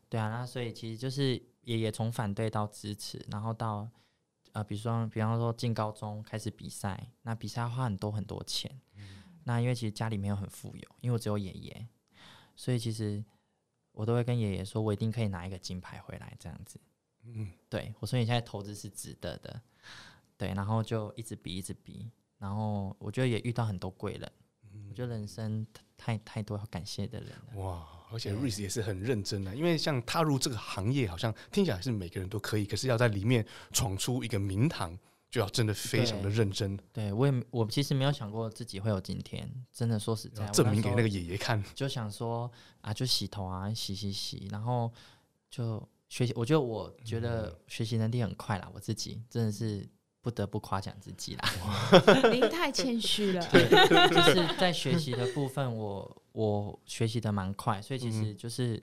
[0.09, 3.88] 对啊，那所以其实就是爷爷从反对到支持，然后到
[4.54, 8.80] 呃，比如说，比方说进高中开始比赛，那比赛要花很多很多钱。
[9.43, 11.88] 那因为其实家里没有很富有，因为我只有爷爷，
[12.56, 13.23] 所以其实
[13.91, 16.80] 我都会跟爷爷说，我一定可以拿一个金牌回来，这样子。
[17.23, 19.62] 嗯，对，我说你现在投资是值得的。
[20.38, 24.32] 对，然后就一直比，一直比，然后我觉得也遇到很多贵人，
[24.73, 27.58] 嗯、我觉得人生太太多要感谢的人了。
[27.58, 34.97] 哇，而且瑞斯也是很认真的，因为像踏入这个行业，好像听起来是每个人都可以，可是要在里面闯出一个名堂，
[35.30, 36.78] 就要真的非常的认真。
[36.93, 42.49] 对，对我也我其实没有想过自己会有今天，真的说实在，证明给那个爷爷看，就想说
[42.80, 44.89] 啊，就洗头啊，洗洗洗，然后
[45.49, 46.32] 就学习。
[46.36, 49.86] 我觉得我觉得学习能力很快啦，我自己真的是。
[50.25, 51.49] 不得不夸奖自己啦，
[52.33, 53.47] 您太谦虚了。
[53.51, 53.69] 对，
[54.09, 58.81] 就是在学习的部分我，我我学习的蛮快，所以其实就是，嗯、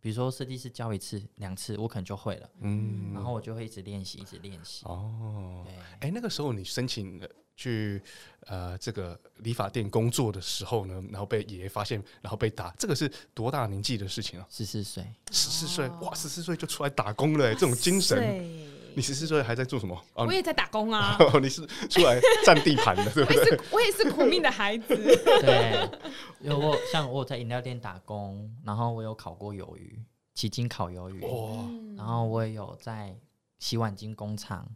[0.00, 2.50] 比如说设计师教一次、两次，我可能就会了。
[2.58, 4.84] 嗯，然后我就会一直练习，一直练习。
[4.86, 7.22] 哦，对，哎、欸，那个时候你申请
[7.54, 8.02] 去
[8.46, 14.46] 呃这个理发店工作的时候呢，然后被爷爷发现，然后被打，这个是多大年纪的事情啊？
[14.50, 18.73] 十四岁，十四岁，哇，十四岁就出来打工了，这种精神。
[18.94, 20.00] 你十四岁还在做什么？
[20.14, 21.18] 我也在打工啊！
[21.40, 23.38] 你是出来占地盘的，对不对？
[23.40, 24.94] 我也是，我也是苦命的孩子。
[24.96, 25.88] 对，
[26.40, 30.02] 因为我像我在饮料店打工，然后我有烤过鱿鱼，
[30.36, 31.20] 迄今烤鱿鱼。
[31.20, 31.64] 哇！
[31.96, 33.16] 然后我也有在
[33.58, 34.68] 洗碗精工厂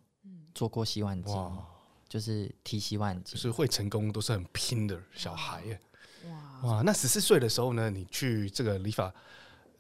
[0.54, 1.52] 做过洗碗巾，
[2.08, 5.80] 就是提洗碗巾，就是会成功都是很拼的小孩耶。
[6.62, 6.82] 哇哇！
[6.82, 9.12] 那十四岁的时候呢，你去这个理发。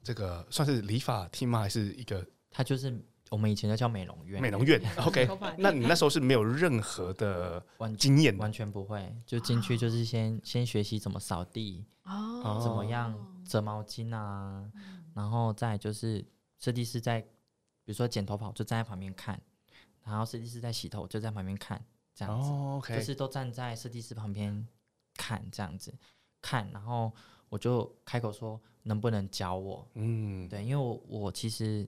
[0.00, 1.58] 这个算是理发厅吗？
[1.58, 2.24] 还是一个？
[2.50, 2.98] 他就是
[3.30, 4.40] 我们以前就叫美容院。
[4.40, 5.28] 美容院， OK。
[5.58, 7.64] 那你那时候是没有任何的
[7.98, 14.70] 经验，完全不会，就进去就是先、哦、先学习怎么扫地，哦，怎么样折毛巾啊，
[15.14, 16.24] 然后再就是
[16.58, 17.28] 设计师在，比
[17.86, 19.40] 如说剪头发，就站在旁边看，
[20.04, 21.82] 然后设计师在洗头，就在旁边看，
[22.14, 24.66] 这样子、哦 okay、就是都站在设计师旁边
[25.14, 25.94] 看这样子
[26.40, 27.12] 看，然后
[27.48, 28.60] 我就开口说。
[28.84, 29.86] 能不能教我？
[29.96, 31.86] 嗯，对，因为我我其实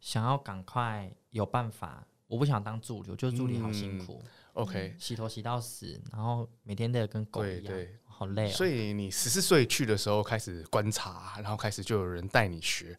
[0.00, 4.20] 想要赶快有办法，我不想当助理，我觉得助理好辛苦。
[4.24, 8.52] 嗯、OK，洗头洗到死，然后每天都跟狗一样，对对好累、喔。
[8.52, 12.98] 所以你十四岁去的时候开始观察，然后开始就有人带你学。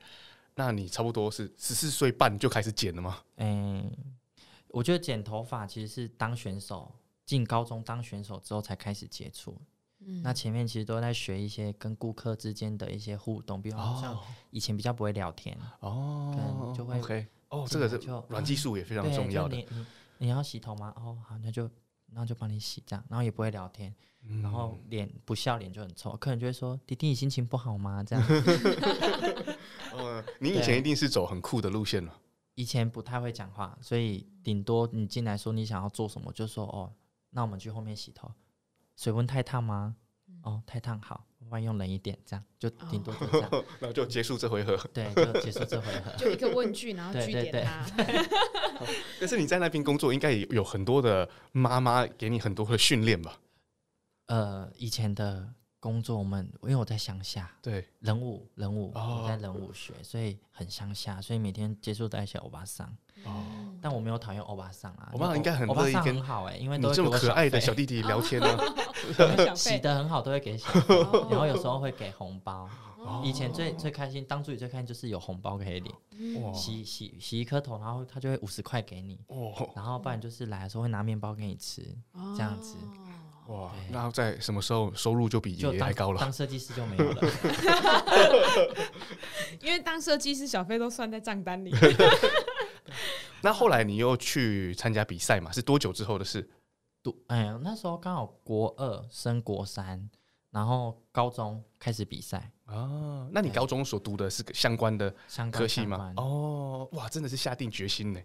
[0.55, 3.19] 那你差不多是十四岁半就开始剪了吗？
[3.35, 3.91] 嗯，
[4.69, 6.91] 我觉得剪头发其实是当选手
[7.25, 9.55] 进高中当选手之后才开始接触。
[10.09, 14.17] 嗯、那前面其实都在学一些跟顾客之间的一些互动，比如好像
[14.51, 17.99] 以前比较不会聊天哦，可能就会 OK 哦，这个是
[18.29, 19.57] 软技术也非常重要的。
[19.57, 19.85] 你你，
[20.19, 20.93] 你要洗头吗？
[20.95, 21.63] 哦，好，那就
[22.07, 23.93] 然后就帮你洗这样，然后也不会聊天，
[24.23, 28.25] 嗯、然后脸不笑脸就很臭，客人就会说：“弟弟，你心情不好吗？”这样。
[29.99, 32.17] 嗯，你以前一定是走很酷的路线了。
[32.55, 36.93] 以前不太会讲话，所以顶多你进来说你想要做什么，就说：“哦，
[37.31, 38.31] 那我们去后面洗头。”
[38.97, 39.95] 水温太烫吗？
[40.43, 44.77] 哦，太烫，好，我帮用冷一点，这样就顶多就这样， 然后就结束这回合。
[44.93, 46.11] 对，就结束这回合。
[46.19, 47.85] 就一个问句，然后句点他。
[49.19, 53.39] 但是你在那边工作，应该也有很多的妈妈给你很多的训练吧？
[54.27, 55.53] 呃，以前的。
[55.87, 62.85] 工作我们因为我在乡下，对，人物人武，我在人物学，所以很乡下，所以每天接触到一些欧巴桑。
[63.23, 63.31] 哦，
[63.81, 70.67] 但我没有讨厌欧巴桑啊，欧巴桑应该很乐意跟很好哎，因为你这么可爱的小弟弟聊天 呢，洗的很好，都会给小，
[71.29, 72.69] 然后有时候会给红包。
[73.23, 79.17] 以前最最开心，当助理最开心就是有红包可以领，洗洗洗一颗头，然后他就会五十块给你，
[79.73, 81.81] 然后不然就是来的时候会拿面包给你吃，
[82.35, 82.75] 这样子。
[83.47, 86.19] 哇，那在什么时候收入就比爷爷还高了？
[86.19, 87.21] 当设计师就没有了，
[89.61, 91.73] 因为当设计师小费都算在账单里。
[93.41, 95.51] 那后来你又去参加比赛嘛？
[95.51, 96.49] 是多久之后的事？
[97.03, 100.09] 读哎呀，那时候刚好国二升国三，
[100.51, 103.29] 然后高中开始比赛啊。
[103.31, 105.13] 那你高中所读的是相关的
[105.51, 106.13] 科系吗？
[106.17, 108.19] 哦，哇，真的是下定决心呢。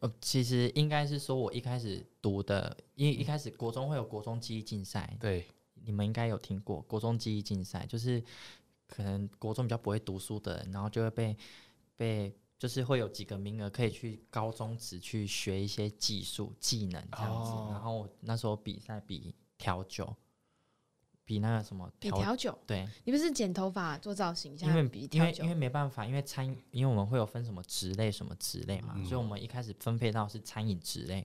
[0.00, 5.46] 呃，其实应该是说，我一开始读的，因为一开始国中会有国中记忆竞赛，对，
[5.84, 8.22] 你们应该有听过国中记忆竞赛，就是
[8.86, 11.36] 可能国中比较不会读书的人，然后就会被
[11.96, 20.16] 被，就是会有几个名额可以去高中只去学一些技术技能这样子，哦、然后那时候比赛比调酒。
[21.24, 31.24] 比那个什么比调酒，对，你不是剪头发做造型，因为比因为因为没办法，因为餐因为我们会有分什么职类什么职类嘛，所以我们一开始分配到是餐饮职类，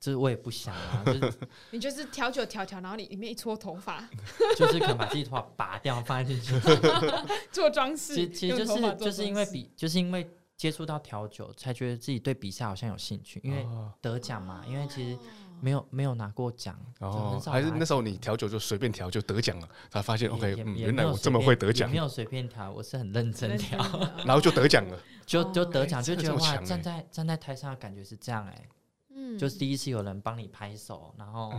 [0.00, 1.38] 这我也不想啊，就是
[1.70, 4.08] 你就是调酒调调，然后你里面一撮头发，
[4.58, 6.54] 就是可能把自己头发拔掉放进去。
[7.52, 8.14] 做装饰。
[8.14, 13.64] 其实其实就是就是因为比就是因为接触到调酒，才觉得自己对比赛好像有兴趣，因为
[14.00, 15.16] 得奖嘛，因为其实。
[15.60, 21.90] 没有没有拿过奖，哦，还是那时候你调酒就随便调就得奖了，才发现 OK，原来我这么会得奖。
[21.90, 23.78] 没有随便调，我是很认真调，
[24.24, 28.68] 然后就得奖了，就就得奖，就觉得哇，站在站在台上的感觉是这样哎，
[29.10, 31.52] 嗯，就是第一次有人帮你拍手，然后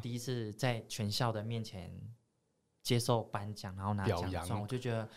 [0.00, 1.90] 第一次在全校的面前
[2.82, 5.08] 接受颁奖，然后拿奖状，我就觉得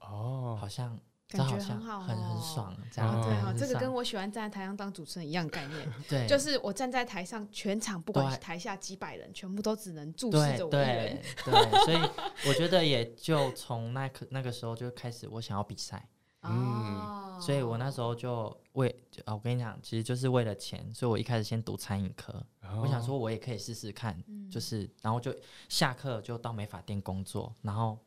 [0.00, 0.98] 哦，好像。
[1.36, 3.52] 感觉很好，很很爽，这样对哈。
[3.52, 11.20] 这个跟我喜欢站在台上当主持人一样概念， 对，就是我站在台上，全场不管是台下几百人，全部都只能注视着我一人。
[11.44, 12.10] 对，所以
[12.48, 16.08] 我觉得也就从那刻那个时候就开始，我想要比赛。
[16.46, 22.44] 嗯，所以我那时候就为啊，我跟你讲，其实就是为了钱，所以我一开始先读餐饮科，
[22.82, 25.34] 我想说我也可以试试看，就是然后就
[25.70, 27.98] 下课就到美发店工作，然后。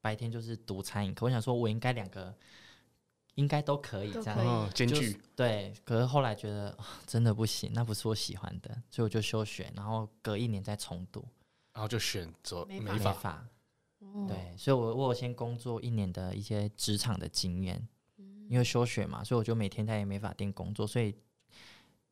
[0.00, 2.34] 白天就是读餐饮，可我想说，我应该两个
[3.34, 5.20] 应该都可以这样兼具。
[5.36, 6.76] 对，可是后来觉得
[7.06, 11.26] 真的不行，那不是我喜欢的，所以我就休学，然后隔一年再重读，
[11.72, 12.92] 然后就选择美发。
[12.92, 13.48] 美发。
[14.26, 17.86] 对，所以我我有先工作一年的一些职场的经验，
[18.48, 21.14] 因为休学嘛，所以我就每天在美发店工作，所以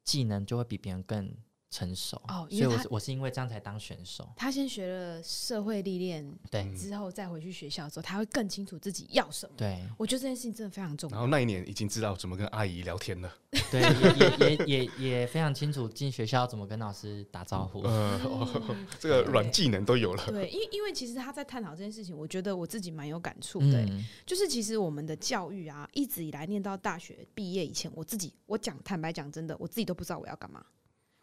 [0.04, 1.34] 技能就会比别人更
[1.70, 4.26] 成熟哦，所以我是我是因为这样才当选手。
[4.36, 9.54] 他先学了社会历练，对，之后再回去学校的时候，他会更清楚自己要什么。
[9.56, 11.14] 对，我觉得这件事情真的非常重要。
[11.14, 13.30] 然后那一年已经知道怎么跟阿姨聊天了。
[13.70, 17.82] 对，也也也 也也非常清楚进学校怎么跟老师打招呼。
[17.84, 20.26] 嗯，哦、这个软技能都有了。
[20.28, 23.86] 对，因因为其实他在探讨这件事情，我觉得我自己蛮有感触的。
[24.24, 30.64] 就是其实我们的教育啊，一直以来念到大学毕业以前，我自己我讲坦白讲真的，我自己都不知道我要干嘛。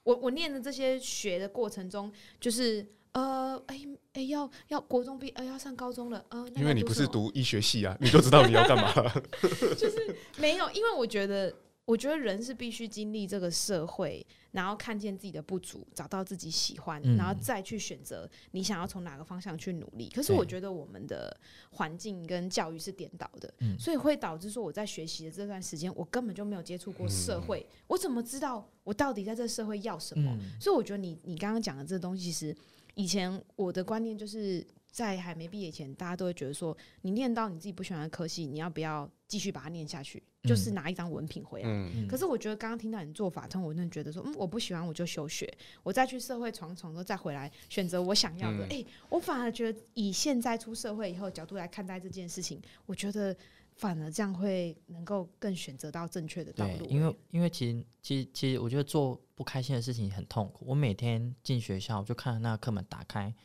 [0.05, 9.23] 我我念的这些学的过程中，就是呃，哎、欸、哎、欸，要要国中毕，哎、欸，要上高中了，呃，因为你不是读医学系啊，你就知道你要干嘛了。
[9.75, 11.51] 就是没有，因为我觉得，
[11.86, 14.25] 我觉得人是必须经历这个社会。
[14.51, 20.09] 然后看见自己的不足，找到自己喜欢，嗯、然后再去选择你想要从哪个方向去努力。
[20.15, 21.38] 可是我觉得我们的
[21.71, 30.31] 环境跟教育是颠倒的，所以会导致说我在学习的这段时间，我根本就没有接触过社会，嗯，我怎么知道我到底在这个社会要什么？
[30.39, 32.55] 嗯、所以我觉得你你刚刚讲的这个东西，其实
[32.93, 34.65] 以前我的观念就是。
[34.95, 40.23] 在还没毕业前，大家都会觉得说，你念到你自己不喜欢的科系，你要不要继续把它念下去？
[40.43, 41.67] 嗯、就是拿一张文凭回来。
[41.69, 48.63] 嗯、可是我觉得刚刚听到你的做法通，我真的觉得说，嗯，我不喜欢我就休学，我再去社会闯闯，之后再回来选择我想要的。
[48.63, 53.35] 哎、嗯欸，我反而觉得以现在出社会以后角度来看待这件事情，我觉得
[53.75, 56.85] 反而这样会能够更选择到正确的道路。
[56.85, 60.63] 因为因为其实其实其实我觉得做不开心的事情很痛苦。
[60.65, 63.35] 我每天进学校就看着那个课门打开。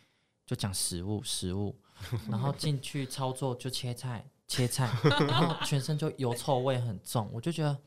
[0.51, 1.73] 就讲食物，食物，
[2.29, 7.79] 然后进去操作就切菜，切菜，然后全身就油臭味很重，我就觉得，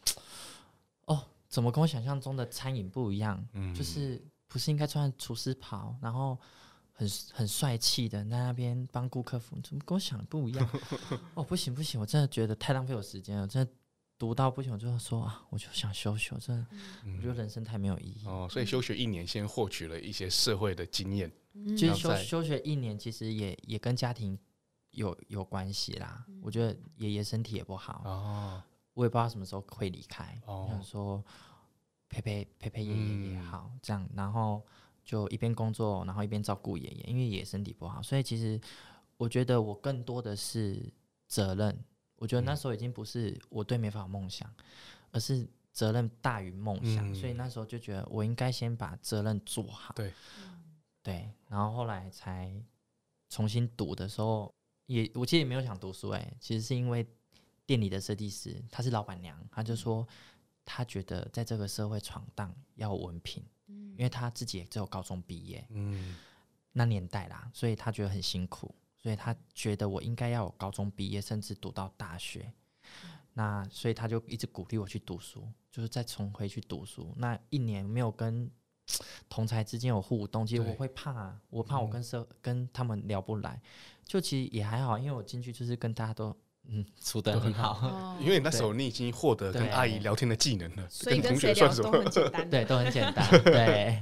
[1.08, 3.46] 哦，怎么跟我想象中的餐饮不一样？
[3.52, 6.38] 嗯，就是不是应该穿厨师袍，然后
[6.94, 10.70] 很很帅气的在那边帮顾客服务，怎么跟我想的不一样？
[11.34, 13.70] 哦，不行不行，我真的觉得太浪费我时间了，真的
[14.18, 16.66] 读到不行，我就说啊，我就想休学，真的，
[17.18, 18.26] 我觉得人生太没有意义。
[18.26, 21.30] 哦，所以休学一年，先获取了一些社会的经验。
[21.54, 24.38] 其实休休学一年，其实也也跟家庭
[24.92, 26.26] 有有关系啦。
[26.42, 30.42] 我觉得爷爷身体也不好，哦，我也不知道什么时候会离开。
[30.46, 31.24] 哦，想说
[32.10, 34.66] 陪陪陪陪爷爷也好，这样，然后
[35.04, 38.60] 就一边工作，然后一边照顾爷爷，因为爷爷身体不好，所以其实
[39.18, 40.92] 我觉得我更多的是
[41.28, 41.84] 责任。
[42.16, 44.50] 我觉得那时候已经不是我对美发有梦想，
[45.12, 49.94] 而是责任大于梦想，所以那时候就觉得我应该先把责任做好。
[49.94, 50.12] 对。
[51.04, 52.50] 对，然后后来才
[53.28, 57.06] 重新读的时候，也我其实也没有想读书哎，其实是因为
[57.66, 60.08] 店里的设计师，她是老板娘，她就说
[60.64, 66.16] 她觉得在这个社会闯荡要文凭，嗯，因为她自己也只有高中毕业，嗯，
[66.72, 72.54] 那年代啦，所以她觉得很辛苦，所以她觉得我应该要有高中毕业，甚至读到大学，
[73.34, 78.50] 那所以她就一直鼓励我去读书，就是再重回去读书，那一年没有跟。
[79.30, 83.62] 同才之间有互动，其实我会怕，我怕我跟社、嗯、跟他们聊不来，
[84.06, 86.36] 就其实也还好，因为我进去就是跟大家都
[86.68, 94.02] 嗯处的很好，哦，因为那时候你已经获得跟阿姨聊天的技能了，所以跟同学聊都很简单， 对，都很简单， 对。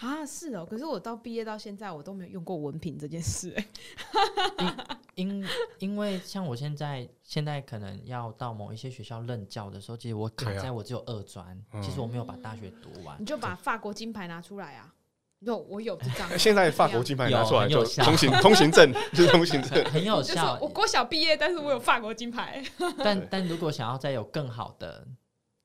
[0.00, 3.50] 啊，是哦，可是我到毕业到现在，我都没有用过文凭这件事，
[4.56, 4.76] 欸，
[5.14, 5.46] 因
[5.78, 13.14] 因为像我现在现在可能要到某一些学校任教的时候，其实我卡在我只有二专，啊，其实我没有把大学读完。
[13.20, 14.94] 你就把法国金牌拿出来啊！
[15.40, 16.28] 有，我有这张。
[16.38, 20.58] 现在法国金牌拿出来就通行通行证，就 是通行证，很有效。
[20.60, 22.64] 我国小毕业，但是我有法国金牌。
[23.02, 25.06] 但但如果想要再有更好的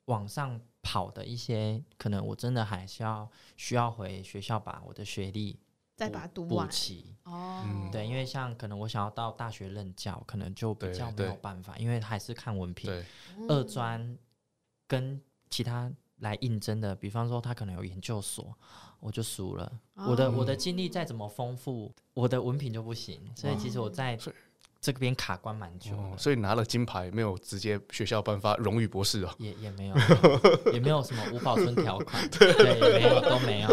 [0.06, 5.60] 往上跑的一些，可能我真的还是要需要回学校把我的学历。
[5.98, 6.68] 再把它读完
[7.24, 12.92] 哦、嗯，对，因为像可能我想要到大学任教，可能就比较没有办法，因为还是看文凭。
[13.48, 14.18] 二专
[14.90, 15.90] 跟其他
[16.20, 18.56] 来应征的，比方说他可能有研究所，
[19.00, 19.72] 我就输了。
[19.96, 23.20] 哦、我的我的经历再怎么丰富，我的文凭就不行。
[23.36, 24.18] 所以其实我在。
[24.82, 29.96] 这边卡关蛮久、哦，所以拿了金牌没有直接学校颁发荣誉博士哦，也也没有，
[30.72, 32.48] 也没有什么无保存条款， 对，
[32.80, 33.70] 也没有都没有，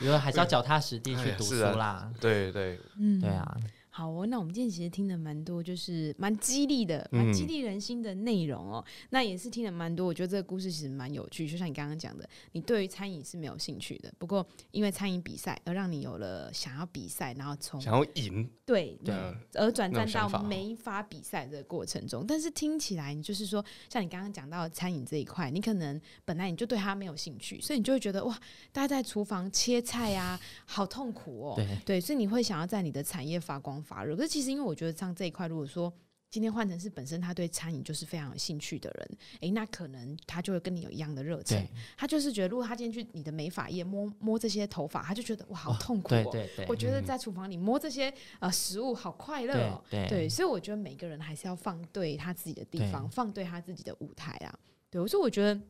[0.00, 3.56] 因为还是要脚踏实地去读书啦，啊、对对，嗯，对啊。
[3.94, 9.06] 好哦，那我们今天其实听了蛮多，就是蛮激励的、蛮激励人心的内容哦、嗯。
[9.10, 11.46] 那也是听了蛮多，我觉得这个故事其实蛮有趣。
[11.46, 19.14] 就像你刚刚讲的，你对于餐饮是没有兴趣的，不过因为餐饮比赛而让你有了想要比赛，然后从想要赢，对对，
[19.52, 22.24] 而转战到没法比赛的过程中。
[22.26, 28.40] 但是听起来，你就是说，像你刚刚讲到餐饮这一块，你可能本来你就对它没有兴趣，所以你就会觉得哇，
[28.72, 31.54] 大家在厨房切菜啊，好痛苦哦。
[31.56, 35.92] 对对，所以你会想要在你的产业发光发热，可是其实因为我觉得像这一块，如果说
[36.30, 41.62] 今天换成是本身他对餐饮就是非常有兴趣的人，哎，那可能他就会跟你有一样的热情。
[41.94, 46.28] 他就是觉得，如果他今天去你的美发业摸摸这些头发，他就觉得哇，好痛苦哦。
[46.32, 48.10] 对对对，我觉得在厨房里摸这些
[48.40, 49.84] 呃食物好快乐哦。
[49.90, 54.58] 对，对，所以我觉得每个人还是要放对他自己的地方，放对他自己的舞台啊。
[54.88, 55.60] 对，所以我觉得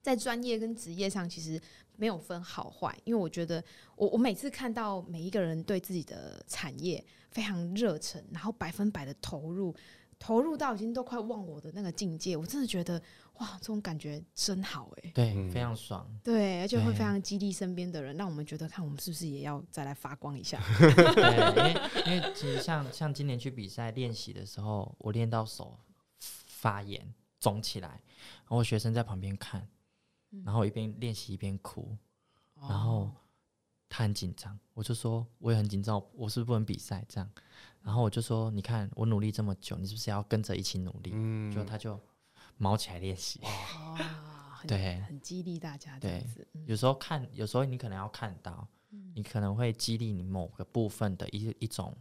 [0.00, 1.60] 在专业跟职业上其实
[1.96, 3.62] 没有分好坏，因为我觉得
[3.96, 9.74] 我我每次看到每一个人对自己的产业非常热忱，然后百分百的投入。
[10.20, 13.00] 投入到已经都快忘我的那个境界，我真的觉得
[13.34, 20.60] 哇，这种感觉真好哎、欸，对，非常爽，对，而且会非常激励身边的人，让我们觉得看我们是不是也要再来发光一下。
[20.80, 25.78] 对，因为因为其实像像今年去比赛练习的时候，我练到手
[26.18, 29.68] 发炎肿起来，然后我学生在旁边看，
[30.44, 31.96] 然后一边练习一边哭，
[32.60, 33.08] 然后
[33.88, 37.30] 他很紧张，我就说我也很紧张，我是不是不能比赛这样？
[37.82, 41.98] 然后我就说：“你看我努力这么久，你是不是要跟着一起努力？”嗯，就他就
[42.58, 43.40] 卯起来练习。
[43.42, 45.98] 哇，对，很激励大家。
[45.98, 46.26] 对，
[46.66, 48.68] 有时候看，有时候你可能要看到，
[49.14, 51.96] 你可能会激励你某个部分的一一种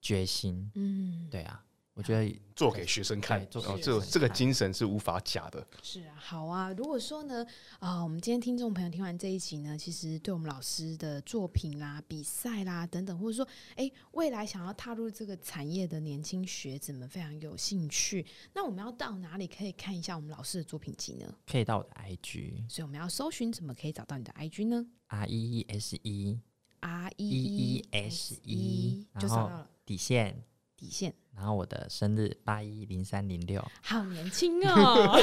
[0.00, 0.70] 决心。
[0.76, 1.62] 嗯，对啊。
[1.94, 5.66] 我觉得做给学生看，做给这这个精神是无法假的。
[5.82, 6.72] 是啊，好啊。
[6.72, 7.44] 如果说呢，
[7.80, 18.24] 啊、呃，我们今天听众朋友听完这一集呢，其实对我们老师的作品啦、比赛啦等等，或者说，哎，未来想要踏入这个产业的年轻学子们非常有兴趣，
[18.54, 21.34] 那我们要到哪里可以看一下我们老师的作品集呢？
[21.46, 30.42] 可以到我的 IG，所以我们要搜寻怎么可以找到你的 IG 呢？R E E S E，R E E S E，就找到了底线。
[30.82, 35.16] 底线，然后我的生日八一零三零六，好年轻哦，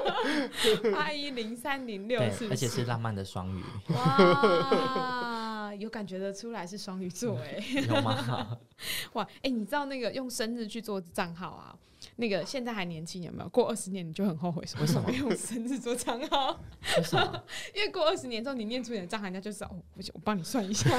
[0.96, 8.58] 八一零三零六，是，而且是浪漫的双鱼，哇，有感觉得出来是双鱼座哎，有吗？
[9.12, 11.76] 哇，哎、欸，你知道那个用生日去做账号啊？
[12.16, 13.48] 那个现在还年轻有没有？
[13.48, 16.60] 过二十年你就很后悔，为什么没有生日做账号？
[16.96, 17.44] 为什么？
[17.74, 20.90] 因为过二十年之后你念出你的账号，人家就知道哦，不行，我帮你算一下。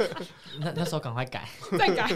[0.60, 2.08] 那那时候赶快改， 再改。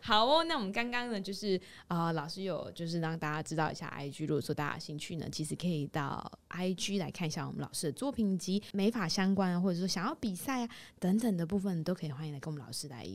[0.00, 10.68] 好哦，那我们刚刚呢，就是啊、呃，老师有就是让大家知道一下 IG，如果说大家有兴趣呢，其实可以到 IG 来看一下我们老师的作品集，美法相关啊，或者说想要比赛啊
[10.98, 13.06] 等等的部分，都可以欢迎来跟我们老师来。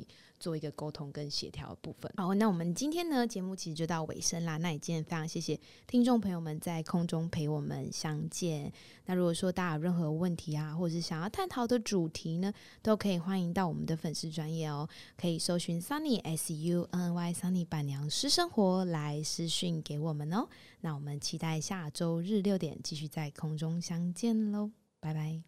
[0.43, 2.11] 做一个沟通跟协调的部分。
[2.17, 4.57] 好，那我们今天呢，节目其实就到尾声啦。
[4.57, 8.69] 那也今天非常谢谢听众朋友们在空中陪我们相见。
[9.05, 14.85] 那如果说大家有任何问题啊，或者是想要探讨的主题呢，都可以欢迎到我们的粉丝专业哦，
[15.15, 20.49] 可以搜寻 Sunny S U N N Y Sunny 板娘私生活来私讯给我们哦。
[20.81, 25.39] 那我们期待下周日六点继续在空中相见喽，拜拜。